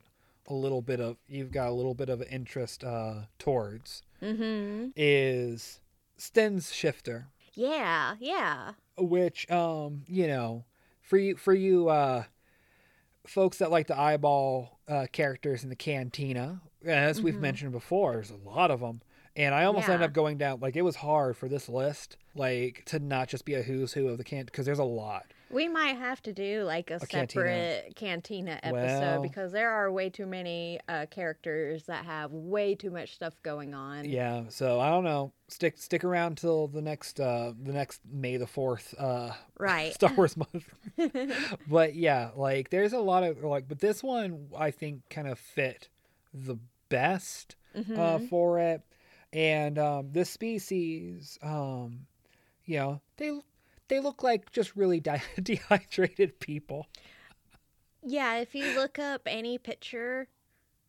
[0.48, 4.88] a little bit of you've got a little bit of interest uh, towards Mm-hmm.
[4.96, 5.80] is
[6.18, 7.26] Stennes shifter.
[7.52, 8.72] Yeah, yeah.
[8.96, 10.64] which um you know
[11.02, 12.24] for you for you uh
[13.26, 17.40] folks that like to eyeball uh characters in the cantina as we've Mhm.
[17.40, 19.00] mentioned before there's a lot of them
[19.36, 22.82] and i almost ended up going down like it was hard for this list like
[22.86, 25.24] to not just be a who's who of the can because there's a lot
[25.54, 27.28] We might have to do like a, cantina.
[27.28, 32.74] separate cantina, episode Well- because there are way too many uh, characters that have way
[32.74, 34.04] too much stuff going on.
[34.04, 35.32] Yeah, so I don't know.
[35.48, 39.92] Stick stick around till the next uh the next May the 4th uh Right.
[40.00, 40.64] Star Wars month.
[41.68, 45.38] but yeah, like there's a lot of like but this one I think kind of
[45.38, 45.88] fit
[46.32, 46.56] the
[46.88, 47.80] best uh
[48.18, 48.28] Mhm.
[48.28, 48.82] for it.
[49.32, 52.06] And um this species um
[52.64, 53.38] you know, they
[53.88, 56.86] they look like just really di- dehydrated people.
[58.02, 60.28] Yeah, if you look up any picture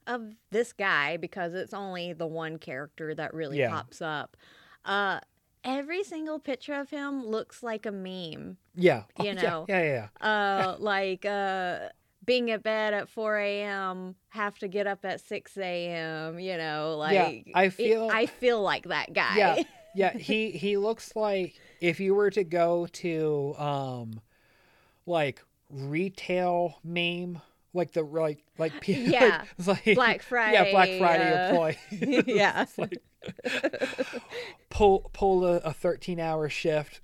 [0.07, 3.69] of this guy, because it's only the one character that really Yeah.
[3.71, 4.35] pops up,
[4.83, 5.19] uh,
[5.63, 8.57] every single picture of him looks like a meme.
[8.75, 9.03] Yeah.
[9.21, 9.65] You Oh, know.
[9.69, 10.27] Yeah, yeah, yeah.
[10.27, 11.89] Uh, like uh,
[12.25, 16.97] being at bed at 4 a.m., have to get up at 6 a.m., you know,
[16.97, 19.37] like Yeah, I it- feel- I feel like that guy.
[19.37, 19.63] Yeah.
[19.95, 24.21] Yeah, he he looks like if you were to go to um
[25.05, 27.41] like retail meme
[27.73, 29.43] like the like like like- Yeah.
[29.57, 32.65] it's like Black Friday yeah Black Friday, uh, employee yeah.
[32.77, 33.01] Like
[34.69, 36.99] pull pull a, a 13 hour shift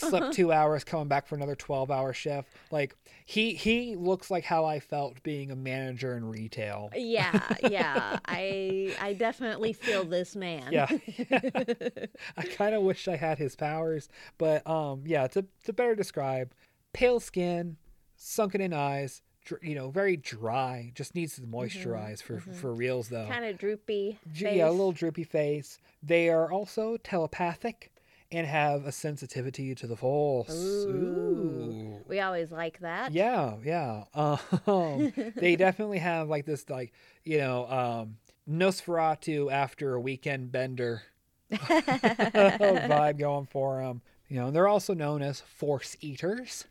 [0.00, 0.08] Uh-huh.
[0.10, 2.94] slept two hours coming back for another 12 hour shift like
[3.28, 8.18] he he looks like how I felt being a manager in retail Yeah, yeah.
[8.24, 10.72] I I definitely feel this man.
[10.72, 10.86] yeah,
[12.36, 14.08] I kind of wish I had his powers,
[14.38, 16.52] but um, yeah, to to better describe,
[16.92, 17.76] pale skin,
[18.16, 19.22] sunken in eyes,
[19.60, 20.92] you know, very dry.
[20.94, 23.26] Just needs to moisturize for for reals though.
[23.28, 24.18] Kind of droopy.
[24.32, 25.78] J- Yeah, a little droopy face.
[26.02, 27.90] They are also telepathic
[28.30, 30.50] and have a sensitivity to the force.
[30.52, 32.00] Ooh.
[32.08, 33.12] We always like that.
[33.12, 34.04] Yeah, yeah.
[34.66, 36.92] Um, they definitely have like this, like
[37.24, 38.16] you know, um,
[38.48, 41.02] Nosferatu after a weekend bender
[41.52, 44.02] vibe going for them.
[44.28, 46.64] You know, and they're also known as force eaters.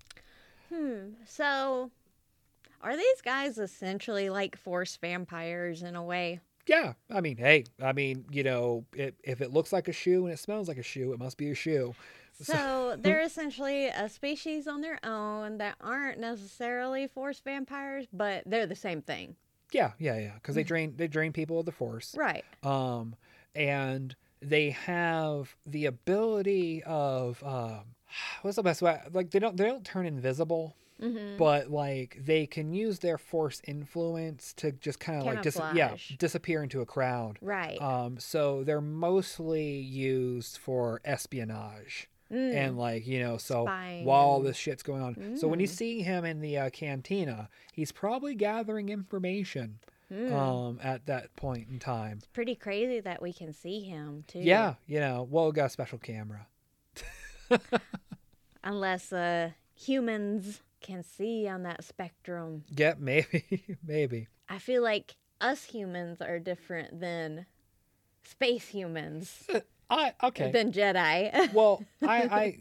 [0.74, 1.12] Hmm.
[1.26, 1.92] So,
[2.82, 6.42] are these guys essentially like force vampires in a way?
[6.68, 10.26] Yeah, I mean, hey, I mean, you know, it, if it looks like a shoe
[10.26, 11.94] and it smells like a shoe, it must be a shoe.
[12.42, 18.66] So they're essentially a species on their own that aren't necessarily force vampires, but they're
[18.66, 19.36] the same thing.
[19.72, 22.16] Yeah, yeah, yeah, because they drain they drain people of the force.
[22.18, 22.44] Right.
[22.64, 23.16] um,
[23.56, 27.82] and they have the ability of um,
[28.42, 29.00] what's the best way?
[29.12, 31.36] Like they don't they don't turn invisible, Mm-hmm.
[31.38, 35.96] but like they can use their force influence to just kind of like dis- yeah
[36.18, 37.38] disappear into a crowd.
[37.42, 37.82] Right.
[37.82, 42.08] Um, so they're mostly used for espionage.
[42.32, 42.56] Mm.
[42.56, 45.68] And like you know, so Spying while all this shit's going on, so when you
[45.68, 45.78] Mm.
[45.78, 49.80] see him in the uh, cantina, he's probably gathering information
[50.12, 50.32] Mm.
[50.32, 52.18] um, at that point in time.
[52.20, 54.40] it's pretty crazy that we can see him too.
[54.40, 56.46] Yeah, you know, well, we got a special camera.
[58.64, 62.64] Unless uh, humans can see on that spectrum.
[62.76, 64.28] Yeah, maybe, maybe.
[64.48, 67.46] I feel like us humans are different than
[68.24, 69.48] space humans
[69.90, 70.52] I okay.
[70.52, 71.52] than Jedi.
[71.54, 72.60] well, I I,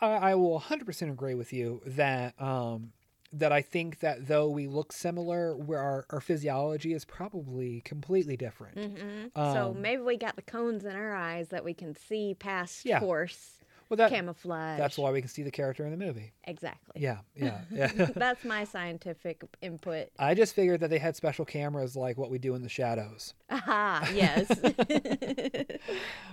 [0.00, 2.92] I I will 100% agree with you that um
[3.32, 8.36] that I think that though we look similar, where our, our physiology is probably completely
[8.36, 8.78] different.
[8.78, 12.34] hmm so Um, maybe we got the cones in our eyes that we can see
[12.34, 13.00] past Yeah.
[13.00, 13.58] force
[13.88, 14.78] Well, that camouflage.
[14.78, 16.32] that's why we can see the character in the movie.
[16.44, 17.00] Exactly.
[17.00, 17.86] Yeah, yeah, yeah.
[18.16, 20.08] that's my scientific input.
[20.18, 23.34] I just figured that they had special cameras like what we do in the shadows.
[23.50, 24.50] Aha, yes.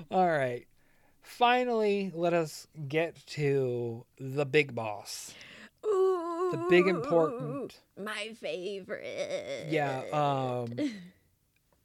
[0.09, 0.65] All right.
[1.21, 5.33] Finally, let us get to the big boss.
[5.85, 7.79] Ooh, the big important.
[7.97, 9.67] My favorite.
[9.69, 10.75] Yeah, um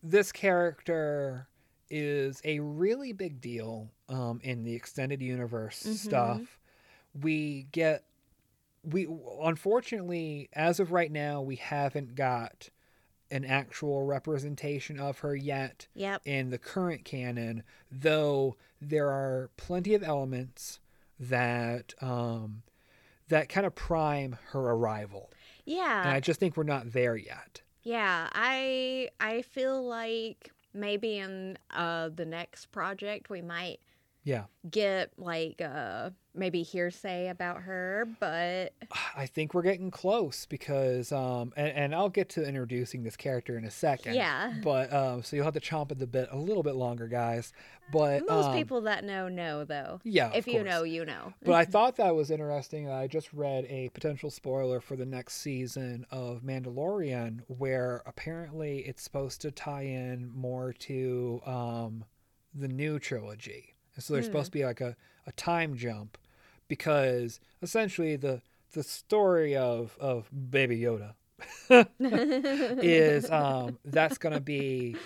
[0.03, 1.49] this character
[1.91, 5.95] is a really big deal um in the extended universe Mhm.
[5.95, 6.61] stuff.
[7.21, 8.05] We get
[8.85, 9.07] we
[9.43, 12.71] unfortunately as of right now we haven't got
[13.31, 16.23] an actual representation of her yet Yep.
[16.25, 20.81] in the current canon, though there are plenty of elements
[21.21, 22.63] that um
[23.29, 25.31] that kind of prime her arrival.
[25.67, 26.03] Yeah.
[26.03, 27.61] And I just think we're not there yet.
[27.83, 33.81] Yeah, I I feel like maybe in uh the next project we might
[34.29, 34.45] Yeah.
[34.71, 38.75] get like uh maybe hearsay about her, but
[39.17, 43.57] I think we're getting close because um and, and I'll get to introducing this character
[43.57, 44.15] in a second.
[44.17, 44.53] yeah.
[44.63, 47.55] But um so you'll have to chomp at the bit a little bit longer, guys.
[47.91, 50.01] But Most um, people that know know though.
[50.05, 50.67] yeah, if you course.
[50.67, 51.33] know, you know.
[51.43, 52.91] but I thought that was interesting.
[52.91, 59.03] I just read a potential spoiler for the next season of Mandalorian, where apparently it's
[59.03, 62.05] supposed to tie in more to um,
[62.55, 63.75] the new trilogy.
[63.99, 64.31] And so there's Hmm.
[64.31, 64.95] supposed to be like a,
[65.27, 66.17] a time jump
[66.69, 68.43] because essentially the
[68.73, 71.15] the story of of Baby Yoda
[72.83, 74.97] is um that's gonna be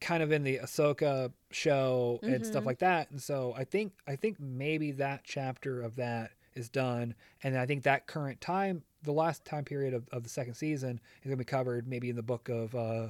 [0.00, 2.66] kind of in the Ahsoka show and stuff Mhm.
[2.66, 3.10] like that.
[3.10, 7.66] And so I think I think maybe that chapter of that is done, and I
[7.66, 11.36] think that current time, the last time period of, of the second season, is gonna
[11.36, 13.08] be covered maybe in the book of uh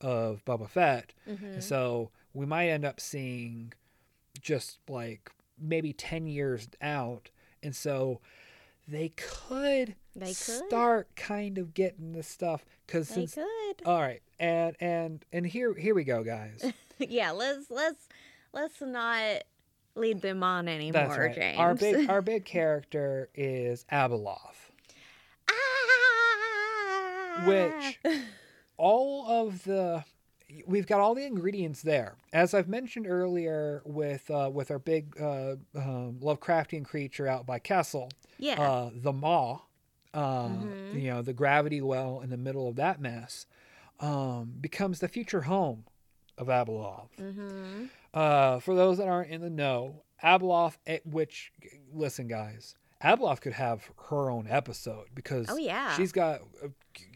[0.00, 1.12] of Boba Fett.
[1.28, 1.54] Mhm.
[1.54, 3.72] And so we might end up seeing
[4.42, 7.30] just like maybe 10 years out.
[7.62, 8.20] And so
[8.88, 10.36] they could They could.
[10.36, 13.86] start kind of getting this stuff because They since could.
[13.86, 18.08] all right and and and here here we go guys yeah, let's let's
[18.52, 19.44] let's not
[19.94, 21.58] lead them on anymore, that's right James.
[21.60, 24.70] our big our big character is abeloth
[25.48, 27.44] Ah!
[27.46, 28.00] which
[28.76, 30.04] all of the
[30.66, 35.14] we've got all the ingredients there as i've mentioned earlier with uh, with our big
[35.20, 38.60] uh, um, lovecraftian creature out by kessel yeah.
[38.60, 39.58] uh, the maw
[40.14, 41.00] uh, Mhm.
[41.02, 43.46] you know the gravity well in the middle of that mess
[44.00, 45.84] um, becomes the future home
[46.36, 47.84] of abeloth mm-hmm.
[48.12, 51.52] uh, for those that aren't in the know abeloth eh, which
[51.94, 55.96] listen guys abeloth could have her own episode because Oh yeah.
[55.96, 56.70] she's got a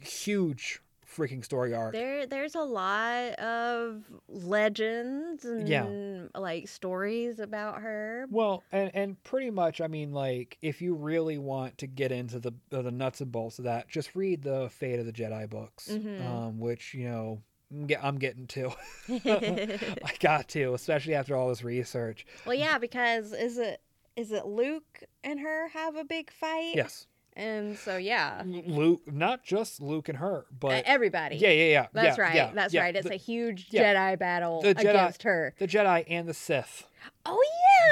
[0.05, 0.80] huge
[1.17, 6.27] freaking story arc There, there's a lot of legends and Yeah.
[6.39, 8.27] like stories about her.
[8.31, 12.39] Well, and and pretty much, I mean, like if you really want to get into
[12.39, 15.49] the uh, the nuts and bolts of that, just read the Fate of the Jedi
[15.49, 16.21] books, Mhm.
[16.25, 17.43] um, which you know
[18.03, 18.71] I'm getting to.
[19.09, 22.27] I got to, especially after all this research.
[22.47, 23.81] well, yeah, because is it
[24.17, 26.73] is it Luke and her have a big fight?
[26.75, 27.07] Yes,
[27.37, 31.37] And so yeah, Luke, not just Luke and her, Uh, but everybody.
[31.37, 31.87] yeah, yeah, yeah.
[31.93, 32.34] That's yeah, right.
[32.34, 32.80] yeah, That's yeah.
[32.80, 32.97] right.
[32.97, 33.68] It's the, a huge.
[33.68, 35.55] Jedi battle Jedi- against her.
[35.59, 36.87] the Jedi and the Sith.
[37.26, 37.41] Oh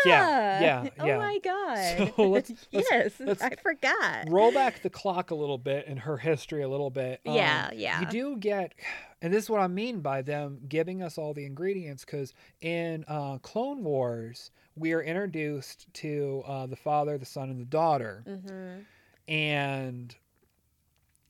[0.07, 0.11] yeah.
[0.11, 1.19] Yeah, yeah, Oh yeah.
[1.19, 2.13] my god.
[2.17, 4.29] So let's- let's- yes, let's I forgot.
[4.31, 7.21] Roll back the clock a little bit in her history a little bit.
[7.27, 8.01] Um, Yeah, yeah.
[8.01, 8.73] You do get,
[9.21, 12.33] and this is what I mean by them giving us all the ingredients, because
[12.63, 17.65] in uh, Clone Wars, we are introduced to uh, the father, the son, and the
[17.67, 18.81] daughter, Mm-hmm.
[19.29, 20.15] And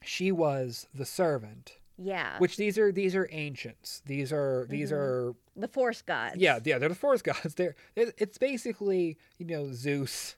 [0.03, 1.79] she was the servant.
[1.97, 2.39] Yeah.
[2.39, 4.03] Which these are these are ancients.
[4.05, 4.97] These are these Mhm.
[4.97, 6.37] are the Force gods.
[6.39, 7.55] yeah yeah they're the Force gods.
[7.57, 10.35] They're it's basically you know Zeus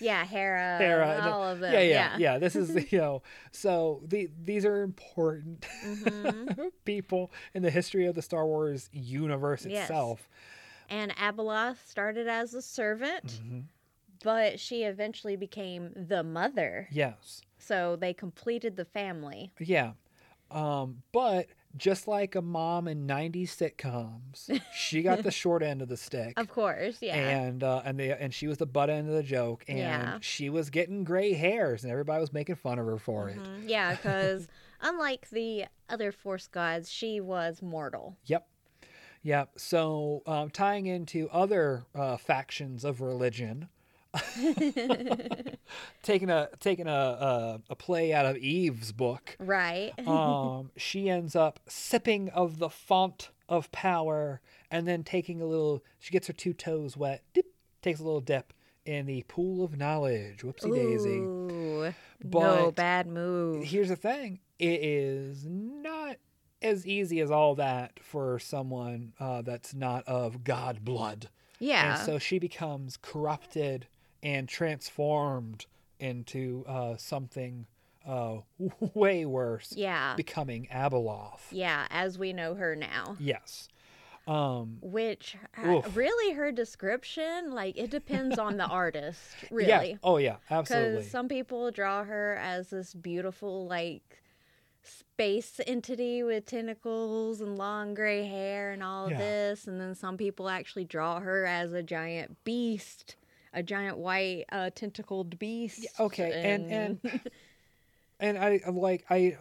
[0.00, 0.78] Yeah, Hera.
[0.78, 1.74] Hera, all of them.
[1.74, 2.38] yeah, yeah, yeah.
[2.38, 6.70] This is you know, so the these are important Mhm.
[6.84, 9.82] people in the history of the Star Wars universe Yes.
[9.90, 10.28] itself.
[10.88, 13.64] And Abeloth started as a servant, Mhm.
[14.22, 16.88] But she eventually became the mother.
[16.90, 19.52] Yes, So they completed the family.
[19.58, 19.92] yeah,
[20.50, 21.46] um, but
[21.76, 26.34] just like a mom in '90s sitcoms, she got the short end of the stick.
[26.36, 27.14] Of course, yeah.
[27.16, 30.18] And uh, and they and she was the butt end of the joke, and Yeah.
[30.20, 33.38] she was getting gray hairs, and everybody was making fun of her for it.
[33.38, 33.68] Mhm.
[33.68, 34.48] Yeah, because
[34.80, 38.16] unlike the other Force gods, she was mortal.
[38.26, 38.48] Yep.
[39.22, 39.50] Yep.
[39.58, 43.68] So um, tying into other uh, factions of religion,
[46.02, 49.92] taking a taking a, a a play out of Eve's book, right.
[50.06, 54.40] um, she ends up sipping of the font of power,
[54.70, 55.84] and then taking a little.
[55.98, 57.22] She gets her two toes wet.
[57.34, 57.46] Dip,
[57.82, 58.52] takes a little dip
[58.84, 60.42] in the pool of knowledge.
[60.42, 61.20] Whoopsie daisy.
[62.24, 63.64] No bad move.
[63.64, 66.16] Here's the thing: it is not
[66.62, 71.28] as easy as all that for someone uh, that's not of God blood.
[71.58, 71.96] Yeah.
[71.96, 73.86] And so she becomes corrupted
[74.22, 75.66] and transformed
[75.98, 77.66] into uh, something
[78.06, 78.38] uh,
[78.94, 80.14] way worse, yeah.
[80.16, 81.40] becoming Abeloth.
[81.50, 83.16] Yeah, as we know her now.
[83.18, 83.68] Yes.
[84.26, 89.90] Um, Which uh, really her description, like it depends on the artist, really.
[89.90, 89.96] Yeah.
[90.04, 90.36] Oh, yeah.
[90.50, 90.90] Absolutely.
[90.98, 94.22] Because some people draw her as this beautiful, like
[94.82, 99.18] space entity with tentacles and long gray hair and all of Yeah.
[99.18, 103.16] this, and then some people actually draw her as a giant beast,
[103.52, 105.86] a giant white uh, tentacled beast.
[105.98, 107.20] okay, and- and-
[108.20, 109.36] and I I'm like I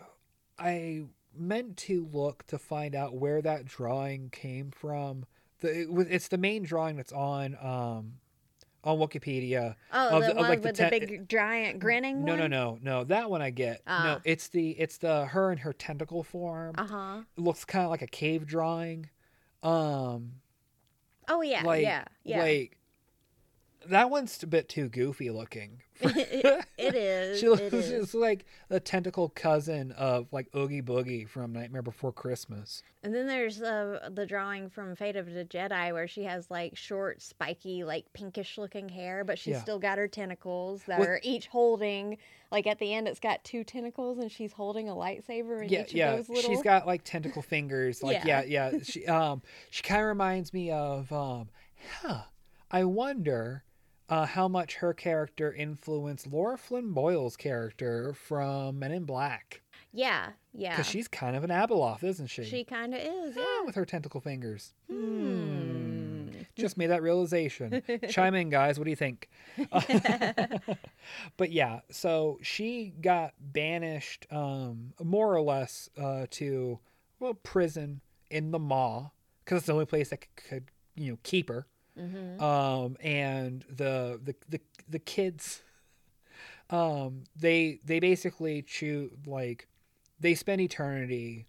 [0.58, 1.04] I
[1.38, 5.26] meant to look to find out where that drawing came from.
[5.62, 8.14] The it was, it's the main drawing that's on um
[8.82, 9.76] on Wikipedia.
[9.92, 12.32] oh, of the, the- of, one like, the with ten- the big giant grinning No,
[12.34, 12.40] one.
[12.40, 13.04] no, no, no.
[13.04, 13.82] That one I get.
[13.86, 14.04] Ah.
[14.06, 16.76] No, it's the it's the her in her tentacle form.
[16.78, 17.22] Uh huh.
[17.38, 19.10] Looks kind of like a cave drawing.
[19.62, 20.32] Um,
[21.28, 22.40] Oh yeah, like yeah, yeah.
[22.42, 22.78] like
[23.90, 25.82] that one's a bit too goofy looking.
[26.02, 27.40] it, it is.
[27.40, 27.90] she looks it is.
[27.90, 32.84] just like the tentacle cousin of like Oogie Boogie from Nightmare Before Christmas.
[33.04, 36.78] And then there's uh, the drawing from Fate of the Jedi where she has like
[36.78, 39.62] short, spiky, like pinkish looking hair, but she's Yeah.
[39.62, 42.18] still got her tentacles that Well- are each holding,
[42.52, 45.82] like at the end, it's got two tentacles and she's holding a lightsaber in yeah,
[45.82, 46.12] each yeah.
[46.12, 46.52] of those little.
[46.52, 48.02] She's got like tentacle fingers.
[48.10, 48.72] Like yeah, Yeah.
[48.72, 48.80] yeah.
[48.84, 51.50] She um she kind of reminds me of um
[52.02, 52.22] huh.
[52.72, 53.64] I wonder
[54.10, 59.62] uh, how much her character influenced Laura Flynn Boyle's character from Men in Black
[59.94, 60.72] Yeah, yeah.
[60.72, 62.44] because she's kind of an Abeloth, isn't she?
[62.44, 63.66] She kind of is, Yeah, yeah.
[63.66, 64.74] with her tentacle fingers.
[64.90, 66.30] Hmm.
[66.56, 67.82] Just made that realization.
[68.10, 68.78] Chime in, guys.
[68.78, 69.30] What do you think?
[71.38, 76.80] but yeah, so she got banished, um, more or less, uh, to
[77.20, 79.10] well prison in the Maw
[79.44, 80.64] because it's the only place that could, could
[80.96, 81.66] you know keep her.
[82.00, 85.62] Hmm Um, and the the the the kids,
[86.70, 89.68] um, they they basically choose like
[90.20, 91.46] they spend eternity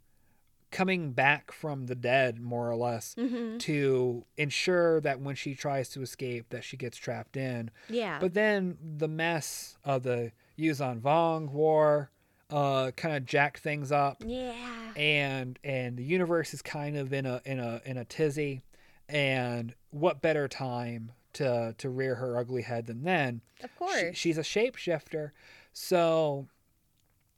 [0.70, 5.88] coming back from the dead more or less hmm to ensure that when she tries
[5.90, 7.70] to escape that she gets trapped in.
[7.88, 8.18] Yeah.
[8.20, 12.10] but then the mess of the Yuuzhan Vong war
[12.50, 14.22] uh kind of jack things up.
[14.26, 14.54] Yeah.
[14.96, 18.62] and and the universe is kind of in a in a in a tizzy
[19.10, 24.16] and what better time to to rear her ugly head than then Of She- course.
[24.16, 25.30] she's a shapeshifter
[25.72, 26.48] so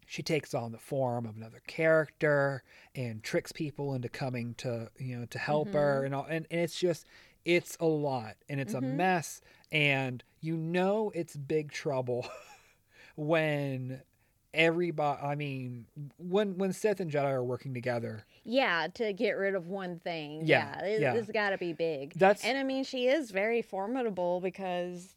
[0.07, 2.63] she takes on the form of another character
[2.95, 6.61] and tricks people into coming to you know to help her and all and, and
[6.61, 7.07] it's just
[7.45, 8.95] it's a lot and it's a Mhm.
[8.95, 12.27] mess and you know it's big trouble
[13.17, 14.03] when
[14.55, 15.87] everybody i mean
[16.19, 20.43] when when sith and jedi are working together yeah, to get rid of one thing.
[20.47, 20.85] Yeah, Yeah.
[20.85, 21.15] It, yeah.
[21.15, 22.13] It's got to be big.
[22.15, 25.15] that's And I mean, she is very formidable because,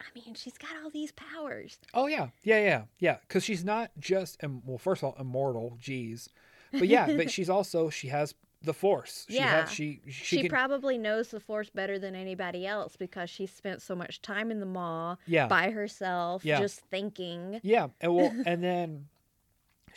[0.00, 1.78] I mean, she's got all these powers.
[1.94, 5.76] oh yeah yeah yeah yeah because she's not just im- well first of all immortal
[5.80, 6.28] geez
[6.72, 8.34] but yeah but she's also she has
[8.64, 9.62] the force she Yeah.
[9.62, 13.44] has, she she, She, can probably knows the Force better than anybody else because she
[13.46, 15.16] spent so much time in the Maw.
[15.26, 16.60] yeah by herself, Yeah.
[16.60, 17.58] just thinking.
[17.64, 19.06] Yeah, and well, and then,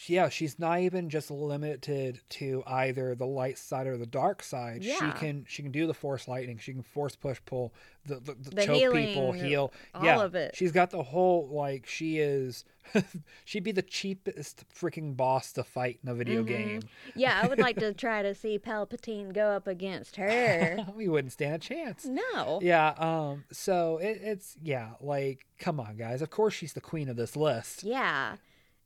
[0.07, 4.83] yeah, she's not even just limited to either the light side or the dark side.
[4.83, 4.95] Yeah.
[4.99, 6.57] She can she can do the force lightning.
[6.57, 7.73] She can force push pull
[8.05, 9.73] the the, the, The choke people heal.
[9.93, 10.55] all yeah, of it.
[10.55, 12.65] She's got the whole like she is.
[13.45, 16.47] she'd be the cheapest freaking boss to fight in a video Mhm.
[16.47, 16.81] game.
[17.15, 20.85] Yeah, I would like to try to see Palpatine go up against her.
[20.95, 22.05] we wouldn't stand a chance.
[22.05, 22.59] No.
[22.61, 22.89] Yeah.
[22.97, 23.45] Um.
[23.51, 24.89] So it, it's yeah.
[25.01, 26.21] Like, come on, guys.
[26.21, 27.83] Of course, she's the queen of this list.
[27.83, 28.35] Yeah.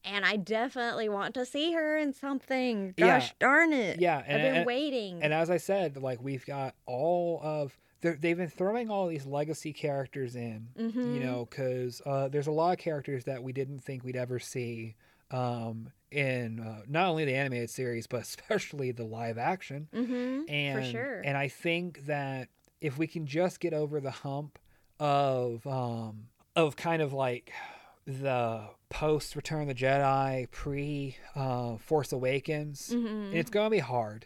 [0.06, 2.94] And I definitely want to see her in something.
[2.98, 3.20] Yeah.
[3.20, 4.00] Gosh darn it.
[4.00, 4.18] Yeah.
[4.20, 5.22] I've been and- waiting.
[5.22, 9.74] And as I said, like we've got all of they've been throwing all these legacy
[9.74, 11.22] characters in, you Mhm.
[11.22, 14.96] know, because uh, there's a lot of characters that we didn't think we'd ever see
[15.32, 19.90] um, in uh, not only the animated series but especially the live action.
[19.94, 20.44] mm-hmm.
[20.50, 21.22] And sure.
[21.26, 22.48] and I think that
[22.80, 24.58] if we can just get over the hump
[25.00, 27.52] of um, of kind of like
[28.08, 34.26] the post Return of the Jedi, pre uh, Force Awakens, hmm it's gonna be hard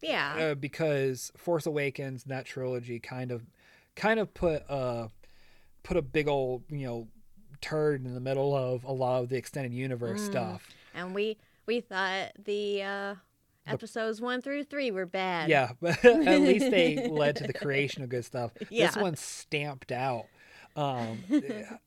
[0.00, 0.36] yeah.
[0.38, 3.44] uh, because Force Awakens that trilogy kind of
[3.96, 5.10] kind of put a
[5.82, 7.08] put a big old you know
[7.60, 10.26] turd in the middle of a lot of the extended universe Mm.
[10.26, 10.68] stuff.
[10.94, 11.36] and we
[11.66, 13.14] we thought the uh
[13.66, 15.48] episodes one through three were bad.
[15.48, 18.52] Yeah, but at least they led to the creation of good stuff.
[18.70, 20.26] This one's stamped out.
[20.76, 21.18] Um,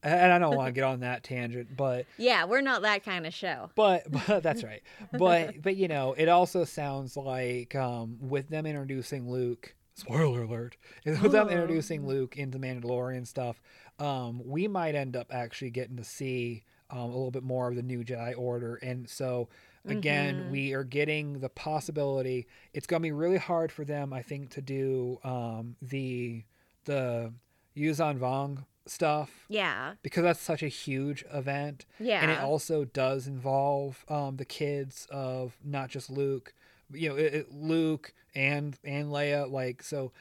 [0.04, 3.28] and I don't want to get on that tangent, but Yeah, we're not that kind
[3.28, 3.70] of show.
[3.76, 4.82] but but that's right.
[5.18, 9.76] But but you know, it also sounds like um, with them introducing Luke.
[9.96, 10.78] Spoiler alert!
[11.06, 13.62] With them introducing Luke into Mandalorian stuff,
[14.00, 17.76] um, we might end up actually getting to see um, a little bit more of
[17.76, 19.50] the new Jedi Order, and so
[19.86, 20.52] again, Mhm.
[20.52, 22.48] we are getting the possibility.
[22.74, 26.44] It's going to be really hard for them, I think, to do um, the
[26.86, 27.34] the
[27.76, 29.93] Yuuzhan Vong stuff Yeah.
[30.01, 32.21] because that's such a huge event Yeah.
[32.21, 36.53] and it also does involve um, the kids of not just Luke,
[36.91, 39.49] you know, it, it- Luke and and Leia.
[39.51, 40.11] Like so,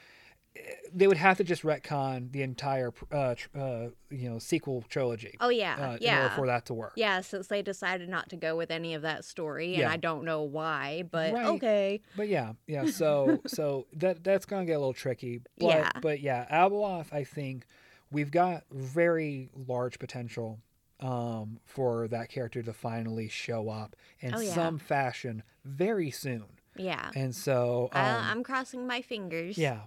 [0.55, 0.59] eh,
[0.93, 5.35] they would have to just retcon the entire uh, tr- uh, you know sequel trilogy
[5.39, 5.73] oh yeah.
[5.75, 6.35] uh, in order yeah.
[6.35, 6.93] for that to work.
[6.95, 9.91] yeah, since they decided not to go with any of that story, and Yeah.
[9.91, 11.45] I don't know why, but Right.
[11.45, 12.01] okay.
[12.15, 12.85] But yeah, yeah.
[12.87, 15.41] So so that that's gonna get a little tricky.
[15.57, 15.89] But Yeah.
[16.01, 17.65] but yeah, Abeloth, I think
[18.11, 20.59] we've got very large potential
[20.99, 24.53] um, for that character to finally show up in Oh, yeah.
[24.53, 26.45] some fashion very soon.
[26.75, 27.11] Yeah.
[27.15, 29.57] And so, um, I, I'm crossing my fingers.
[29.57, 29.81] yeah.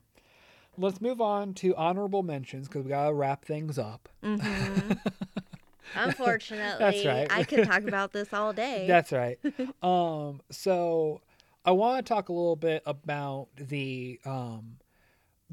[0.78, 4.08] let's move on to honorable mentions because we gotta wrap things up.
[4.24, 4.92] Mm-hmm.
[5.94, 7.26] Unfortunately, right.
[7.30, 8.84] I could talk about this all day.
[8.88, 9.38] That's right.
[9.82, 11.20] um, so
[11.64, 14.76] I want to talk a little bit about the um,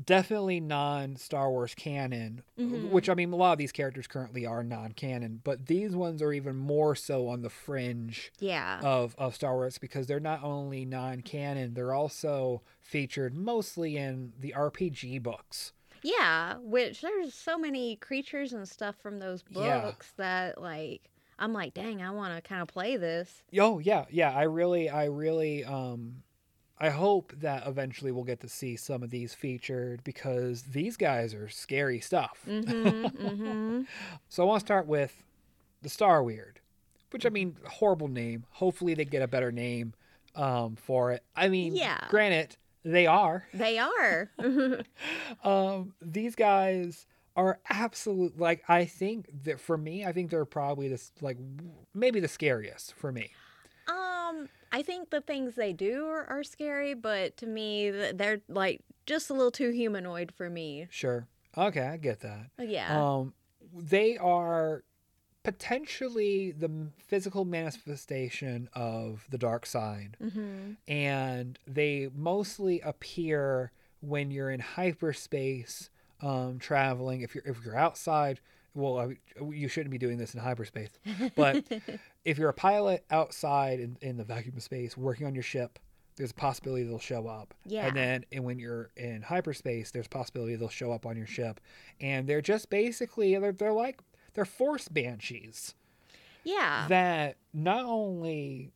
[0.06, 2.89] definitely non Star Wars canon, Mhm.
[2.91, 6.22] which I mean, a lot of these characters currently are non canon, but these ones
[6.22, 8.80] are even more so on the fringe yeah.
[8.82, 14.34] of, of Star Wars because they're not only non canon, they're also featured mostly in
[14.39, 15.74] the RPG books.
[16.02, 19.82] Yeah, which there's so many creatures and stuff from those Yeah.
[19.82, 21.10] books that like
[21.41, 23.43] I'm like, dang, I want to kind of play this.
[23.58, 24.34] Oh yeah, yeah.
[24.34, 26.24] I really, I really, um,
[26.80, 31.34] I hope that eventually we'll get to see some of these featured because these guys
[31.34, 32.40] are scary stuff.
[32.48, 33.06] Mm-hmm.
[33.28, 33.82] mm-hmm.
[34.30, 35.24] So I want to start with
[35.82, 36.58] the Starweird,
[37.12, 38.46] which I mean, horrible name.
[38.52, 39.94] Hopefully they get a better name
[40.36, 41.24] um, for it.
[41.36, 42.00] I mean, Yeah.
[42.10, 43.46] granted, they are.
[43.54, 44.32] They are.
[45.44, 47.06] Um, these guys
[47.36, 48.38] are absolute.
[48.40, 51.38] Like I think that for me, I think they're probably this like
[51.94, 53.32] maybe the scariest for me.
[54.72, 59.30] I think the things they do are, are scary, but to me, they're like just
[59.30, 60.88] a little too humanoid for me.
[60.89, 61.28] Sure.
[61.57, 62.51] Okay, I get that.
[62.59, 62.97] Yeah.
[62.97, 63.34] Um,
[63.76, 64.84] they are
[65.43, 70.74] potentially the physical manifestation of the dark side, mm-hmm.
[70.88, 75.89] and they mostly appear when you're in hyperspace,
[76.22, 77.22] um, traveling.
[77.22, 78.39] If you're if you're outside,
[78.74, 80.91] well, I, you shouldn't be doing this in hyperspace,
[81.36, 81.63] but
[82.26, 85.80] if you're a pilot outside in, in the vacuum of space working on your ship.
[86.15, 87.53] There's a possibility they'll show up.
[87.65, 87.88] Yeah.
[87.88, 91.26] And then and when you're in hyperspace, there's a possibility they'll show up on your
[91.26, 91.61] ship.
[92.01, 94.01] And they're just basically they're, they're like
[94.34, 95.76] they're force banshees
[96.43, 96.86] yeah.
[96.89, 98.72] that not only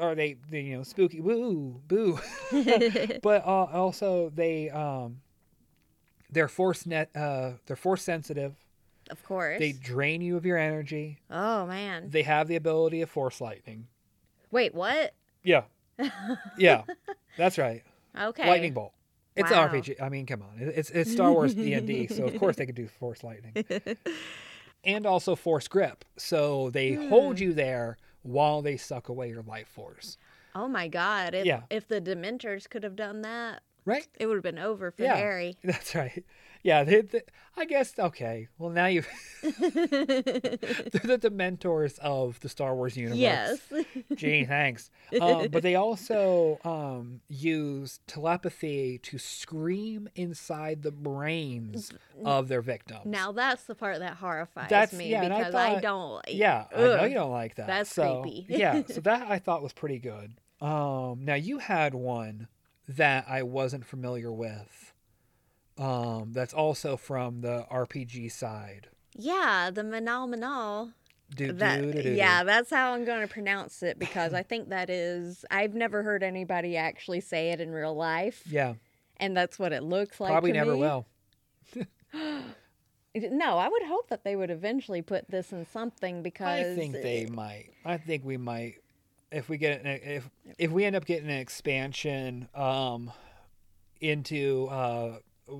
[0.00, 2.18] are they, they you know spooky woo boo
[3.22, 5.20] but uh, also they um
[6.30, 8.54] they're force net uh they're force sensitive
[9.10, 9.58] of course.
[9.58, 12.08] they drain you of your energy oh man.
[12.10, 13.86] they have the ability of force lightning
[14.50, 15.14] Wait, what?
[15.42, 15.62] yeah
[16.56, 16.82] yeah
[17.36, 17.82] that's right
[18.18, 18.46] Okay.
[18.48, 18.92] lightning bolt
[19.36, 19.68] it's Wow.
[19.68, 22.74] rpg i mean come on it's it's star wars d&d so of course they could
[22.74, 23.64] do force lightning
[24.84, 27.08] and also force grip so they Hmm.
[27.08, 30.16] hold you there while they suck away your life force
[30.56, 31.34] Oh my god.
[31.34, 31.62] If Yeah.
[31.68, 35.16] if the Dementors could have done that, right it would have been over for Yeah.
[35.16, 35.56] Harry.
[35.64, 36.24] That's right.
[36.64, 37.20] Yeah, they, they,
[37.58, 38.48] I guess okay.
[38.58, 39.02] Well, now you
[39.42, 43.18] they're the mentors of the Star Wars universe.
[43.18, 43.58] yes.
[44.14, 44.90] Gee, thanks.
[45.20, 51.92] Um, but they also um, use telepathy to scream inside the brains
[52.24, 53.02] of their victims.
[53.04, 56.26] Now that's the part that horrifies That's- me yeah, and I because I, don't.
[56.28, 57.08] yeah, I know Ugh.
[57.10, 57.66] you don't like that.
[57.66, 58.46] That's so, creepy.
[58.48, 60.32] yeah, so that I thought was pretty good.
[60.62, 62.48] Um, now you had one
[62.88, 64.93] that I wasn't familiar with.
[65.76, 68.88] Um, that's also from the RPG side.
[69.16, 70.92] Yeah, the Manal Manal.
[71.34, 74.68] Do, That, do, do, yeah, that's how I'm going to pronounce it because I think
[74.68, 75.44] that is.
[75.50, 78.74] I've never heard anybody actually say it in real life, yeah.
[79.16, 80.30] and that's what it looks like.
[80.30, 80.80] Probably never me.
[80.80, 81.06] will.
[83.16, 86.94] No, I would hope that they would eventually put this in something because I think
[86.94, 87.70] they might.
[87.84, 88.78] I think we might.
[89.30, 93.12] If we get an, if if we end up getting an expansion um
[94.00, 95.18] into uh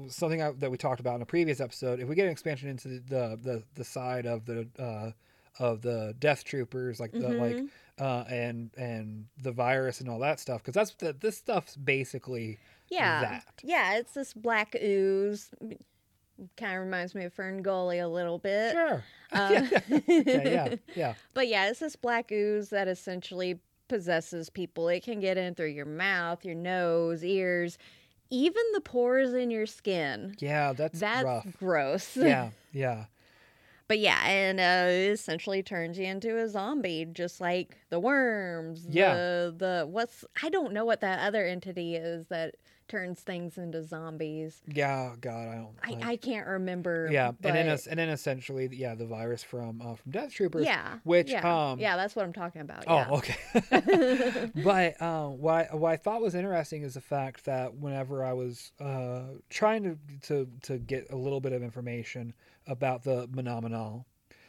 [0.09, 2.69] something I- that we talked about in a previous episode, if we get an expansion
[2.69, 5.11] into the the the, side of the uh
[5.59, 7.69] of the Death Troopers, like the like Mhm.
[8.01, 12.59] uh and and the virus and all that stuff, because that's the, this stuff's basically
[12.91, 13.21] Yeah.
[13.21, 13.45] that.
[13.63, 15.51] Yeah, it's this black ooze.
[16.57, 18.73] Kind of reminds me of Fern Gully a little bit.
[18.73, 19.05] sure.
[19.33, 21.15] Uh, yeah, yeah, yeah.
[21.35, 23.59] But yeah, it's this black ooze that essentially
[23.89, 24.89] possesses people.
[24.89, 27.77] It can get in through your mouth, your nose, ears,
[28.31, 30.35] even the pores in your skin.
[30.39, 31.47] Yeah, that's, That's rough.
[31.59, 32.17] gross.
[32.17, 33.05] Yeah, yeah.
[33.87, 38.87] But yeah, and uh, it essentially turns you into a zombie, just like the worms.
[38.89, 39.15] Yeah.
[39.15, 42.55] The, the what's I don't know what that other entity is that
[42.89, 44.61] turns things into zombies.
[44.67, 45.77] Yeah, God, I don't.
[45.83, 47.09] I, like- I can't remember.
[47.11, 50.65] yeah, but and then and then essentially, yeah, the virus from uh, from Death Troopers.
[50.65, 52.85] yeah, which, yeah, um, yeah, that's what I'm talking about.
[52.87, 53.11] Oh, yeah.
[53.11, 54.51] okay.
[54.65, 58.33] but um, what I, what I thought was interesting is the fact that whenever I
[58.33, 62.35] was uh, trying to, to to get a little bit of information
[62.67, 64.05] about the phenomenon,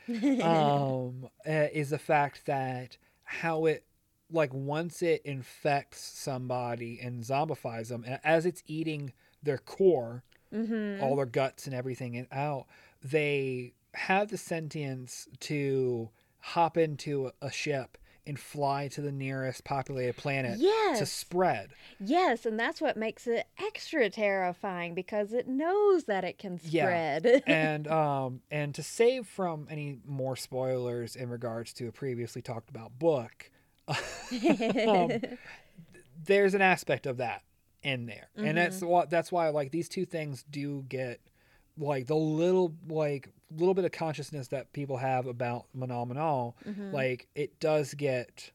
[0.44, 3.84] um, uh, is the fact that how it
[4.32, 9.14] like once it infects somebody and zombifies them as it's eating
[9.44, 10.24] their core
[10.54, 11.04] mm-hmm.
[11.04, 12.66] all their guts and everything out
[13.04, 16.10] they have the sentience to
[16.40, 17.98] hop into a ship
[18.28, 20.60] and fly to the nearest populated planet
[20.98, 21.70] to spread.
[22.00, 27.20] Yes, and that's what makes it extra terrifying because it knows that it can Yeah.
[27.20, 27.44] spread.
[27.46, 32.70] and um and to save from any more spoilers in regards to a previously talked
[32.70, 33.52] about book
[34.88, 35.12] um,
[36.26, 37.44] there's an aspect of that
[37.84, 41.20] in there and that's what that's why like these two things do get
[41.78, 46.92] like the little like little bit of consciousness that people have about phenomenal Mhm.
[46.92, 48.52] like it does get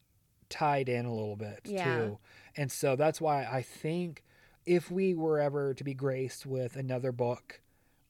[0.49, 1.85] tied in a little bit Yeah.
[1.85, 2.19] too
[2.57, 4.25] and so that's why i think
[4.67, 7.61] if we were ever to be graced with another book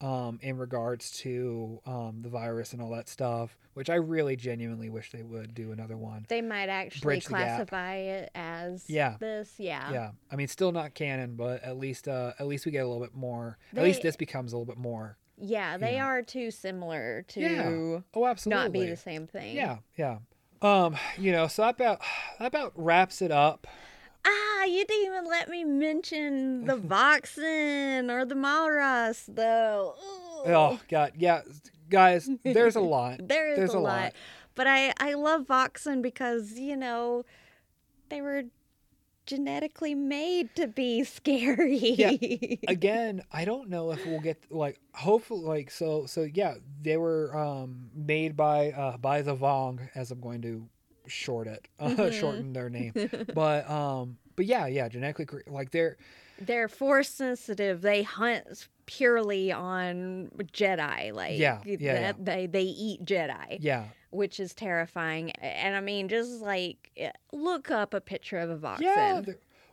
[0.01, 4.89] um, in regards to um, the virus and all that stuff which i really genuinely
[4.91, 9.17] wish they would do another one they might actually Bridge classify it as Yeah.
[9.21, 9.55] this.
[9.59, 9.93] Yeah.
[9.93, 12.89] yeah i mean still not canon but at least uh at least we get a
[12.89, 16.05] little bit more at least this becomes a little bit more Yeah, they Yeah.
[16.07, 18.01] are too similar to Yeah.
[18.15, 19.55] oh absolutely not be the same thing.
[19.57, 20.19] yeah yeah
[20.63, 22.01] um you know so that about
[22.39, 23.67] that about wraps it up
[24.25, 29.95] Ah, you didn't even let me mention the Voxyn or the Malras, though.
[30.03, 30.43] Ooh.
[30.53, 31.43] oh god yeah
[31.91, 34.03] guys there's a lot There is There's a, a lot.
[34.03, 34.13] lot.
[34.55, 37.25] But I, I love Voxyn because, you know,
[38.09, 38.45] they were
[39.27, 41.77] genetically made to be scary.
[41.79, 42.11] yeah.
[42.69, 47.37] again i don't know if we'll get like hopefully like so so yeah they were
[47.37, 50.67] um made by uh by the vong as i'm going to
[51.07, 52.13] short it uh, Mhm.
[52.13, 52.93] shorten their name
[53.35, 55.97] but um but yeah yeah genetically like they're
[56.41, 57.83] They're force sensitive.
[57.83, 61.13] They hunt purely on Jedi.
[61.13, 62.13] Like, Yeah, yeah, yeah.
[62.19, 63.59] They, they eat Jedi.
[63.61, 65.31] yeah which is terrifying.
[65.41, 68.81] And I mean, just like eh, look up a picture of a Voxyn.
[68.81, 69.23] yeah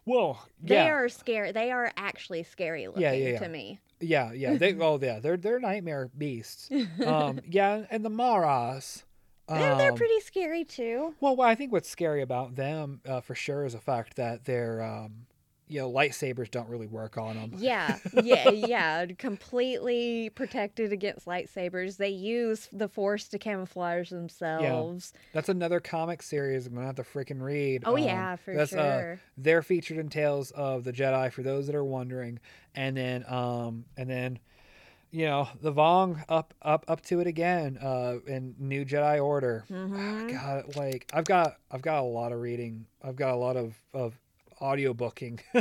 [0.06, 1.52] well They are scary.
[1.54, 3.40] They are actually scary looking Yeah, yeah, yeah.
[3.40, 3.80] to me.
[4.00, 6.70] yeah yeah they oh yeah they're they're nightmare beasts
[7.06, 9.04] um yeah and the maras
[9.48, 11.16] they're, they're um, pretty scary too.
[11.20, 14.82] Well, I think what's scary about them uh, for sure is the fact that their,
[14.82, 15.26] um,
[15.70, 17.52] you know, lightsabers don't really work on them.
[17.58, 19.06] Yeah, yeah, yeah.
[19.18, 21.98] Completely protected against lightsabers.
[21.98, 25.12] They use the Force to camouflage themselves.
[25.14, 25.20] Yeah.
[25.34, 27.84] That's another comic series I'm gonna have to freaking read.
[27.86, 29.20] Oh Um, yeah, for that's, uh, sure.
[29.38, 32.40] they're featured in Tales of the Jedi for those that are wondering,
[32.74, 34.40] and then, um, and then,
[35.12, 39.66] you know, the Vong up, up, up to it again, uh, in New Jedi Order.
[39.70, 40.32] Mhm.
[40.32, 42.86] God, like I've got, I've got a lot of reading.
[43.02, 44.20] I've got a lot of of
[44.60, 45.40] audio booking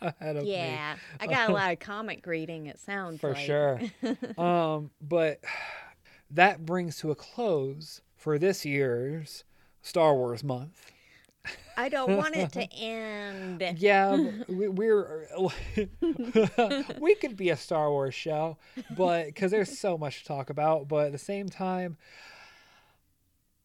[0.00, 0.52] ahead of me.
[0.52, 2.66] Yeah, I got a lot of comic reading.
[2.66, 3.38] It sounds for like.
[3.38, 3.80] sure.
[4.38, 5.40] um, but
[6.30, 9.44] that brings to a close for this year's
[9.82, 10.92] Star Wars month.
[11.76, 13.62] I don't want it to end.
[13.78, 14.16] Yeah,
[14.48, 15.26] we, we're
[17.00, 18.58] we could be a Star Wars show,
[18.96, 20.88] but because there's so much to talk about.
[20.88, 21.96] But at the same time,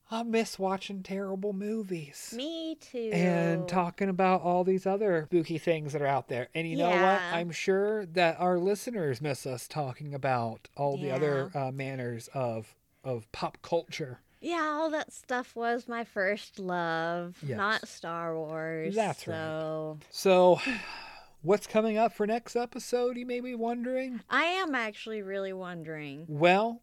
[0.10, 2.34] I miss watching terrible movies.
[2.36, 3.10] Me too.
[3.12, 6.48] and talking about all these other spooky things that are out there.
[6.54, 7.22] And you know what?
[7.34, 12.76] I'm sure that our listeners miss us talking about all the other uh, manners of
[13.04, 14.20] of pop culture.
[14.46, 17.58] Yeah, all that stuff was my first love, Yes.
[17.58, 18.94] not Star Wars.
[18.96, 19.34] That's right.
[19.36, 20.60] so So,
[21.42, 23.18] what's coming up for next episode?
[23.18, 24.22] You may be wondering.
[24.30, 26.26] I am actually really wondering.
[26.28, 26.82] Well,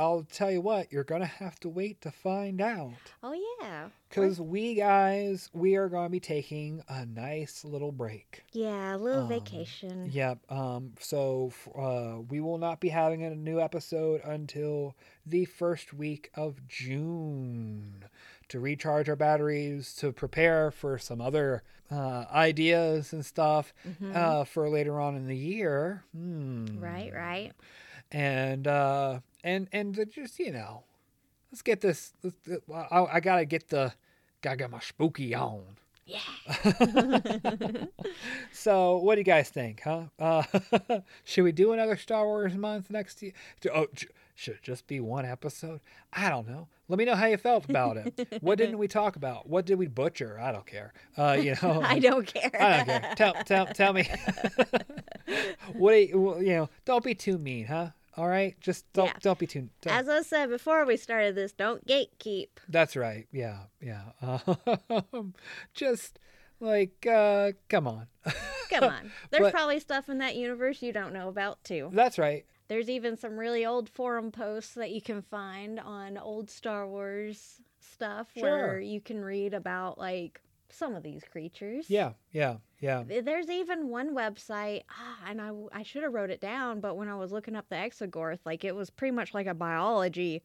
[0.00, 0.90] I'll tell you what.
[0.92, 2.94] You're gonna have to wait to find out.
[3.22, 8.42] Oh yeah, Because we guys, we are going to be taking a nice little break.
[8.52, 10.08] yeah, a little Um, vacation.
[10.10, 10.38] Yep.
[10.50, 14.96] Um, so f- uh, we will not be having a new episode until
[15.26, 18.04] the first week of June
[18.48, 24.14] to recharge our batteries, to prepare for some other uh, ideas and stuff Mhm.
[24.14, 26.04] uh, for later on in the year.
[26.12, 26.78] Hmm.
[26.78, 27.52] Right, right.
[28.12, 30.84] And uh, and and just you know,
[31.50, 32.12] let's get this.
[32.22, 32.36] Let's,
[32.72, 33.92] I, I gotta get the
[34.42, 35.76] gotta get my spooky on.
[36.06, 36.20] Yeah.
[38.52, 40.04] So, what do you guys think, huh?
[40.18, 40.42] Uh,
[41.24, 43.32] should we do another Star Wars month next year?
[43.72, 43.86] Oh,
[44.34, 45.80] should it just be one episode?
[46.12, 46.68] I don't know.
[46.88, 48.38] Let me know how you felt about it.
[48.42, 49.48] what didn't we talk about?
[49.48, 50.38] What did we butcher?
[50.40, 50.92] I don't care.
[51.16, 52.50] Uh, you know, I don't care.
[52.60, 53.14] I don't care.
[53.16, 54.10] Tell, tell, tell me.
[55.74, 56.70] what do you, you know?
[56.84, 57.90] Don't be too mean, huh?
[58.16, 59.12] All right, just don't Yeah.
[59.22, 59.68] don't be too.
[59.82, 62.48] Don't, As I said before we started this, don't gatekeep.
[62.68, 63.26] that's right.
[63.32, 64.10] Yeah, yeah.
[65.12, 65.34] Um,
[65.74, 66.18] just
[66.58, 68.06] like, uh, come on.
[68.70, 69.10] Come on.
[69.30, 71.90] There's But- probably stuff in that universe you don't know about too.
[71.92, 72.44] That's right.
[72.68, 77.60] There's even some really old forum posts that you can find on old Star Wars
[77.80, 78.44] stuff Sure.
[78.44, 81.90] where you can read about like some of these creatures.
[81.90, 83.02] Yeah, yeah, yeah.
[83.06, 87.08] There's even one website, ah, and I, I should have wrote it down, but when
[87.08, 90.42] I was looking up the Exogorth, like it was pretty much like a biology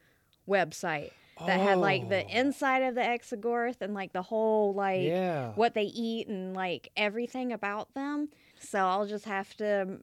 [0.47, 1.11] website
[1.45, 2.29] that had like the Oh.
[2.29, 5.51] inside of the Exogorth and like the whole like yeah.
[5.55, 8.29] what they eat and like everything about them.
[8.59, 9.97] So I'll just have to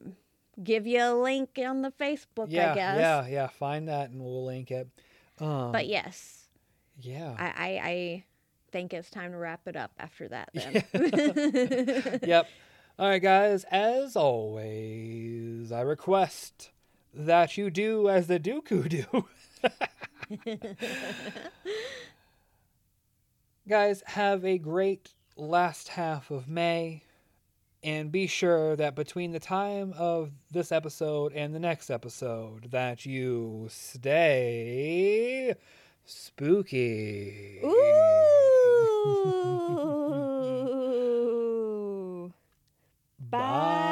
[0.63, 2.97] give you a link on the Facebook, yeah, I guess.
[2.99, 3.47] yeah, yeah.
[3.47, 4.87] Find that and we'll link it.
[5.39, 6.47] Um, But yes,
[7.01, 7.33] yeah.
[7.37, 8.23] I, I I
[8.73, 12.19] think it's time to wrap it up after that then.
[12.23, 12.49] yep.
[12.99, 13.63] All right, guys.
[13.71, 16.71] As always, I request
[17.13, 19.27] that you do as the Dooku do.
[23.69, 27.03] guys, have a great last half of May.
[27.83, 33.05] And be sure that between the time of this episode and the next episode that
[33.05, 35.53] you stay
[36.05, 37.59] spooky.
[37.63, 38.42] Ooh.
[43.19, 43.82] Bye.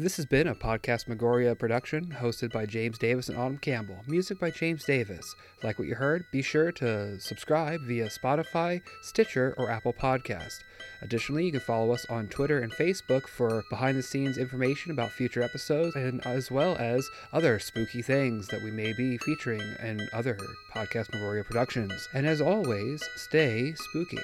[0.00, 3.98] This has been a Podcast Megoria production hosted by James Davis and Autumn Campbell.
[4.06, 5.34] Music by James Davis.
[5.64, 6.24] Like what you heard?
[6.30, 10.62] Be sure to subscribe via Spotify, Stitcher, or Apple Podcast.
[11.02, 15.10] Additionally, you can follow us on Twitter and Facebook for behind the scenes information about
[15.10, 20.08] future episodes and as well as other spooky things that we may be featuring in
[20.12, 20.38] other
[20.72, 22.08] Podcast Megoria productions.
[22.14, 24.20] And as always, stay spooky.